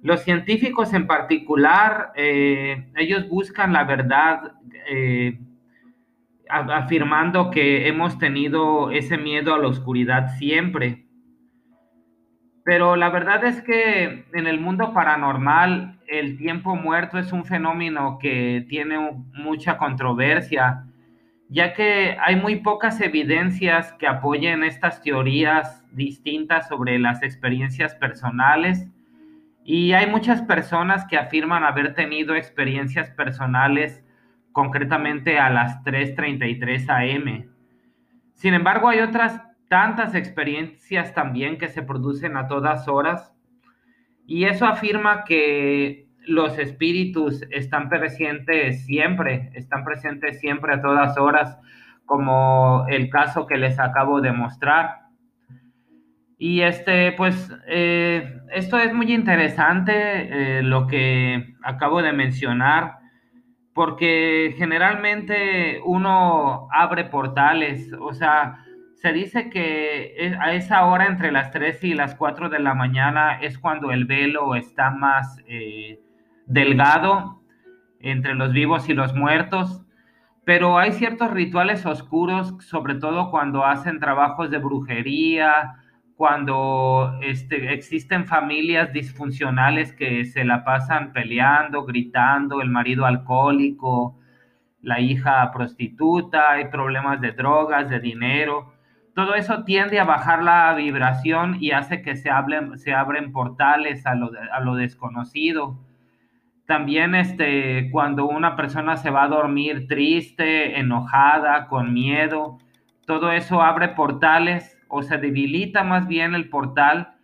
Los 0.02 0.24
científicos 0.24 0.94
en 0.94 1.06
particular, 1.06 2.12
eh, 2.16 2.92
ellos 2.96 3.30
buscan 3.30 3.72
la 3.72 3.84
verdad 3.84 4.54
eh, 4.90 5.40
afirmando 6.50 7.52
que 7.52 7.88
hemos 7.88 8.18
tenido 8.18 8.90
ese 8.92 9.18
miedo 9.18 9.54
a 9.54 9.60
la 9.60 9.68
oscuridad 9.68 10.36
siempre. 10.38 11.06
Pero 12.64 12.96
la 12.96 13.10
verdad 13.10 13.44
es 13.44 13.62
que 13.62 14.26
en 14.34 14.48
el 14.48 14.60
mundo 14.60 14.94
paranormal 14.94 16.00
el 16.08 16.38
tiempo 16.38 16.76
muerto 16.76 17.18
es 17.18 17.32
un 17.32 17.46
fenómeno 17.46 18.20
que 18.20 18.66
tiene 18.70 18.98
mucha 19.34 19.78
controversia, 19.78 20.86
ya 21.50 21.74
que 21.74 22.18
hay 22.24 22.36
muy 22.36 22.58
pocas 22.58 23.02
evidencias 23.02 23.94
que 23.94 24.08
apoyen 24.08 24.64
estas 24.64 25.02
teorías 25.02 25.84
distintas 25.92 26.68
sobre 26.68 27.00
las 27.00 27.24
experiencias 27.24 27.96
personales 27.96 28.88
y 29.64 29.94
hay 29.94 30.08
muchas 30.10 30.42
personas 30.42 31.06
que 31.06 31.18
afirman 31.18 31.64
haber 31.64 31.94
tenido 31.94 32.36
experiencias 32.36 33.10
personales 33.12 34.04
concretamente 34.52 35.40
a 35.40 35.50
las 35.50 35.84
3.33 35.84 36.90
am. 36.90 37.50
Sin 38.34 38.54
embargo, 38.54 38.90
hay 38.90 39.00
otras 39.00 39.40
tantas 39.72 40.16
experiencias 40.16 41.14
también 41.14 41.58
que 41.58 41.70
se 41.70 41.82
producen 41.82 42.36
a 42.36 42.50
todas 42.50 42.90
horas 42.90 43.34
y 44.28 44.44
eso 44.44 44.66
afirma 44.66 45.24
que 45.24 46.10
los 46.28 46.60
espíritus 46.60 47.42
están 47.52 47.88
presentes 47.88 48.86
siempre, 48.86 49.50
están 49.54 49.86
presentes 49.86 50.42
siempre 50.42 50.74
a 50.74 50.82
todas 50.82 51.18
horas, 51.18 51.58
como 52.06 52.86
el 52.90 53.10
caso 53.10 53.48
que 53.48 53.56
les 53.56 53.80
acabo 53.80 54.20
de 54.20 54.34
mostrar. 54.34 55.04
Y 56.38 56.64
este, 56.64 57.14
pues, 57.14 57.50
eh, 57.66 58.42
esto 58.52 58.78
es 58.78 58.94
muy 58.94 59.14
interesante, 59.14 59.94
eh, 59.94 60.64
lo 60.64 60.86
que 60.86 61.56
acabo 61.64 62.02
de 62.02 62.12
mencionar, 62.12 62.98
porque 63.74 64.54
generalmente 64.58 65.80
uno 65.86 66.68
abre 66.74 67.06
portales, 67.06 67.90
o 67.98 68.12
sea, 68.12 68.66
se 69.02 69.14
dice 69.14 69.50
que 69.50 70.36
a 70.40 70.54
esa 70.54 70.86
hora 70.86 71.08
entre 71.08 71.32
las 71.32 71.50
3 71.50 71.84
y 71.86 71.94
las 71.96 72.14
4 72.14 72.50
de 72.50 72.60
la 72.60 72.76
mañana 72.76 73.40
es 73.42 73.58
cuando 73.58 73.92
el 73.92 74.06
velo 74.06 74.54
está 74.54 74.92
más 74.92 75.40
eh, 75.48 76.00
delgado 76.46 77.42
entre 78.00 78.36
los 78.36 78.54
vivos 78.54 78.90
y 78.90 78.94
los 78.94 79.16
muertos, 79.16 79.84
pero 80.46 80.78
hay 80.78 80.92
ciertos 80.92 81.32
rituales 81.32 81.84
oscuros, 81.88 82.56
sobre 82.60 82.94
todo 82.94 83.32
cuando 83.32 83.66
hacen 83.66 84.00
trabajos 84.00 84.52
de 84.52 84.60
brujería, 84.60 85.74
cuando 86.16 87.18
este, 87.24 87.74
existen 87.74 88.28
familias 88.28 88.94
disfuncionales 88.94 89.94
que 89.94 90.26
se 90.26 90.44
la 90.44 90.64
pasan 90.64 91.12
peleando, 91.12 91.86
gritando, 91.86 92.62
el 92.62 92.70
marido 92.70 93.08
alcohólico, 93.08 94.20
la 94.80 95.00
hija 95.00 95.52
prostituta, 95.52 96.52
hay 96.52 96.66
problemas 96.66 97.20
de 97.20 97.32
drogas, 97.32 97.90
de 97.90 98.00
dinero 98.00 98.71
todo 99.14 99.36
eso 99.36 99.64
tiende 99.64 100.00
a 100.00 100.06
bajar 100.06 100.42
la 100.42 100.74
vibración 100.74 101.58
y 101.60 101.72
hace 101.72 102.02
que 102.02 102.16
se, 102.16 102.30
se 102.76 102.94
abren 102.94 103.32
portales 103.32 104.06
a 104.06 104.16
lo, 104.16 104.76
desconocido. 104.76 105.78
También 106.66 107.16
este, 107.16 107.90
cuando 107.92 108.28
una 108.28 108.56
persona 108.56 108.96
se 108.96 109.10
va 109.10 109.24
a 109.24 109.28
dormir 109.28 109.88
triste, 109.88 110.80
enojada, 110.80 111.68
con 111.68 111.94
miedo, 111.94 112.58
todo 113.06 113.32
eso 113.32 113.62
abre 113.62 113.90
portales 113.90 114.78
o 114.88 115.04
se 115.04 115.18
debilita 115.18 115.84
más 115.84 116.08
bien 116.08 116.34
el 116.34 116.50
portal 116.50 117.16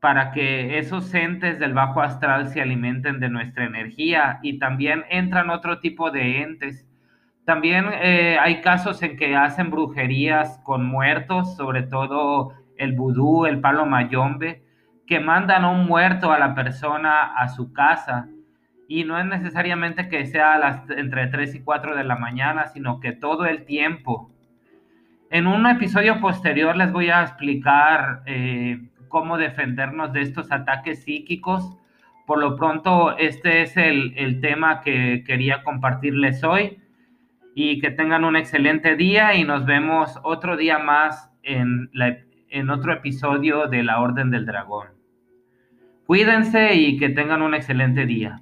para 0.00 0.32
que 0.32 0.78
esos 0.78 1.12
entes 1.14 1.58
del 1.58 1.74
bajo 1.74 2.00
astral 2.00 2.48
se 2.48 2.60
alimenten 2.60 3.20
de 3.20 3.28
nuestra 3.28 3.64
energía 3.64 4.38
y 4.42 4.58
también 4.58 5.04
entran 5.10 5.50
otro 5.50 5.80
tipo 5.80 6.10
de 6.10 6.42
entes 6.42 6.87
también 7.48 7.86
eh, 8.02 8.36
hay 8.38 8.60
casos 8.60 9.02
en 9.02 9.16
que 9.16 9.34
hacen 9.34 9.70
brujerías 9.70 10.60
con 10.64 10.84
muertos, 10.84 11.56
sobre 11.56 11.82
todo 11.82 12.52
el 12.76 12.92
vudú, 12.92 13.46
el 13.46 13.58
palo 13.62 13.86
mayombe, 13.86 14.62
que 15.06 15.18
mandan 15.18 15.64
a 15.64 15.70
un 15.70 15.86
muerto 15.86 16.30
a 16.30 16.38
la 16.38 16.54
persona 16.54 17.22
a 17.22 17.48
su 17.48 17.72
casa. 17.72 18.28
Y 18.86 19.04
no 19.04 19.18
es 19.18 19.24
necesariamente 19.24 20.10
que 20.10 20.26
sea 20.26 20.58
las, 20.58 20.90
entre 20.90 21.28
3 21.28 21.54
y 21.54 21.60
4 21.60 21.96
de 21.96 22.04
la 22.04 22.16
mañana, 22.16 22.66
sino 22.66 23.00
que 23.00 23.12
todo 23.12 23.46
el 23.46 23.64
tiempo. 23.64 24.30
En 25.30 25.46
un 25.46 25.66
episodio 25.66 26.20
posterior 26.20 26.76
les 26.76 26.92
voy 26.92 27.08
a 27.08 27.22
explicar 27.22 28.24
eh, 28.26 28.90
cómo 29.08 29.38
defendernos 29.38 30.12
de 30.12 30.20
estos 30.20 30.52
ataques 30.52 31.02
psíquicos. 31.04 31.78
Por 32.26 32.40
lo 32.40 32.56
pronto, 32.56 33.16
este 33.16 33.62
es 33.62 33.74
el, 33.78 34.12
el 34.18 34.42
tema 34.42 34.82
que 34.82 35.24
quería 35.26 35.62
compartirles 35.62 36.44
hoy 36.44 36.82
y 37.60 37.80
que 37.80 37.90
tengan 37.90 38.24
un 38.24 38.36
excelente 38.36 38.94
día 38.94 39.34
y 39.34 39.42
nos 39.42 39.66
vemos 39.66 40.16
otro 40.22 40.56
día 40.56 40.78
más 40.78 41.28
en, 41.42 41.90
otro 42.70 42.92
episodio 42.92 43.66
de 43.66 43.82
La 43.82 44.00
Orden 44.00 44.30
del 44.30 44.46
Dragón. 44.46 44.86
Cuídense 46.06 46.76
y 46.76 46.96
que 46.98 47.08
tengan 47.08 47.42
un 47.42 47.54
excelente 47.54 48.06
día. 48.06 48.40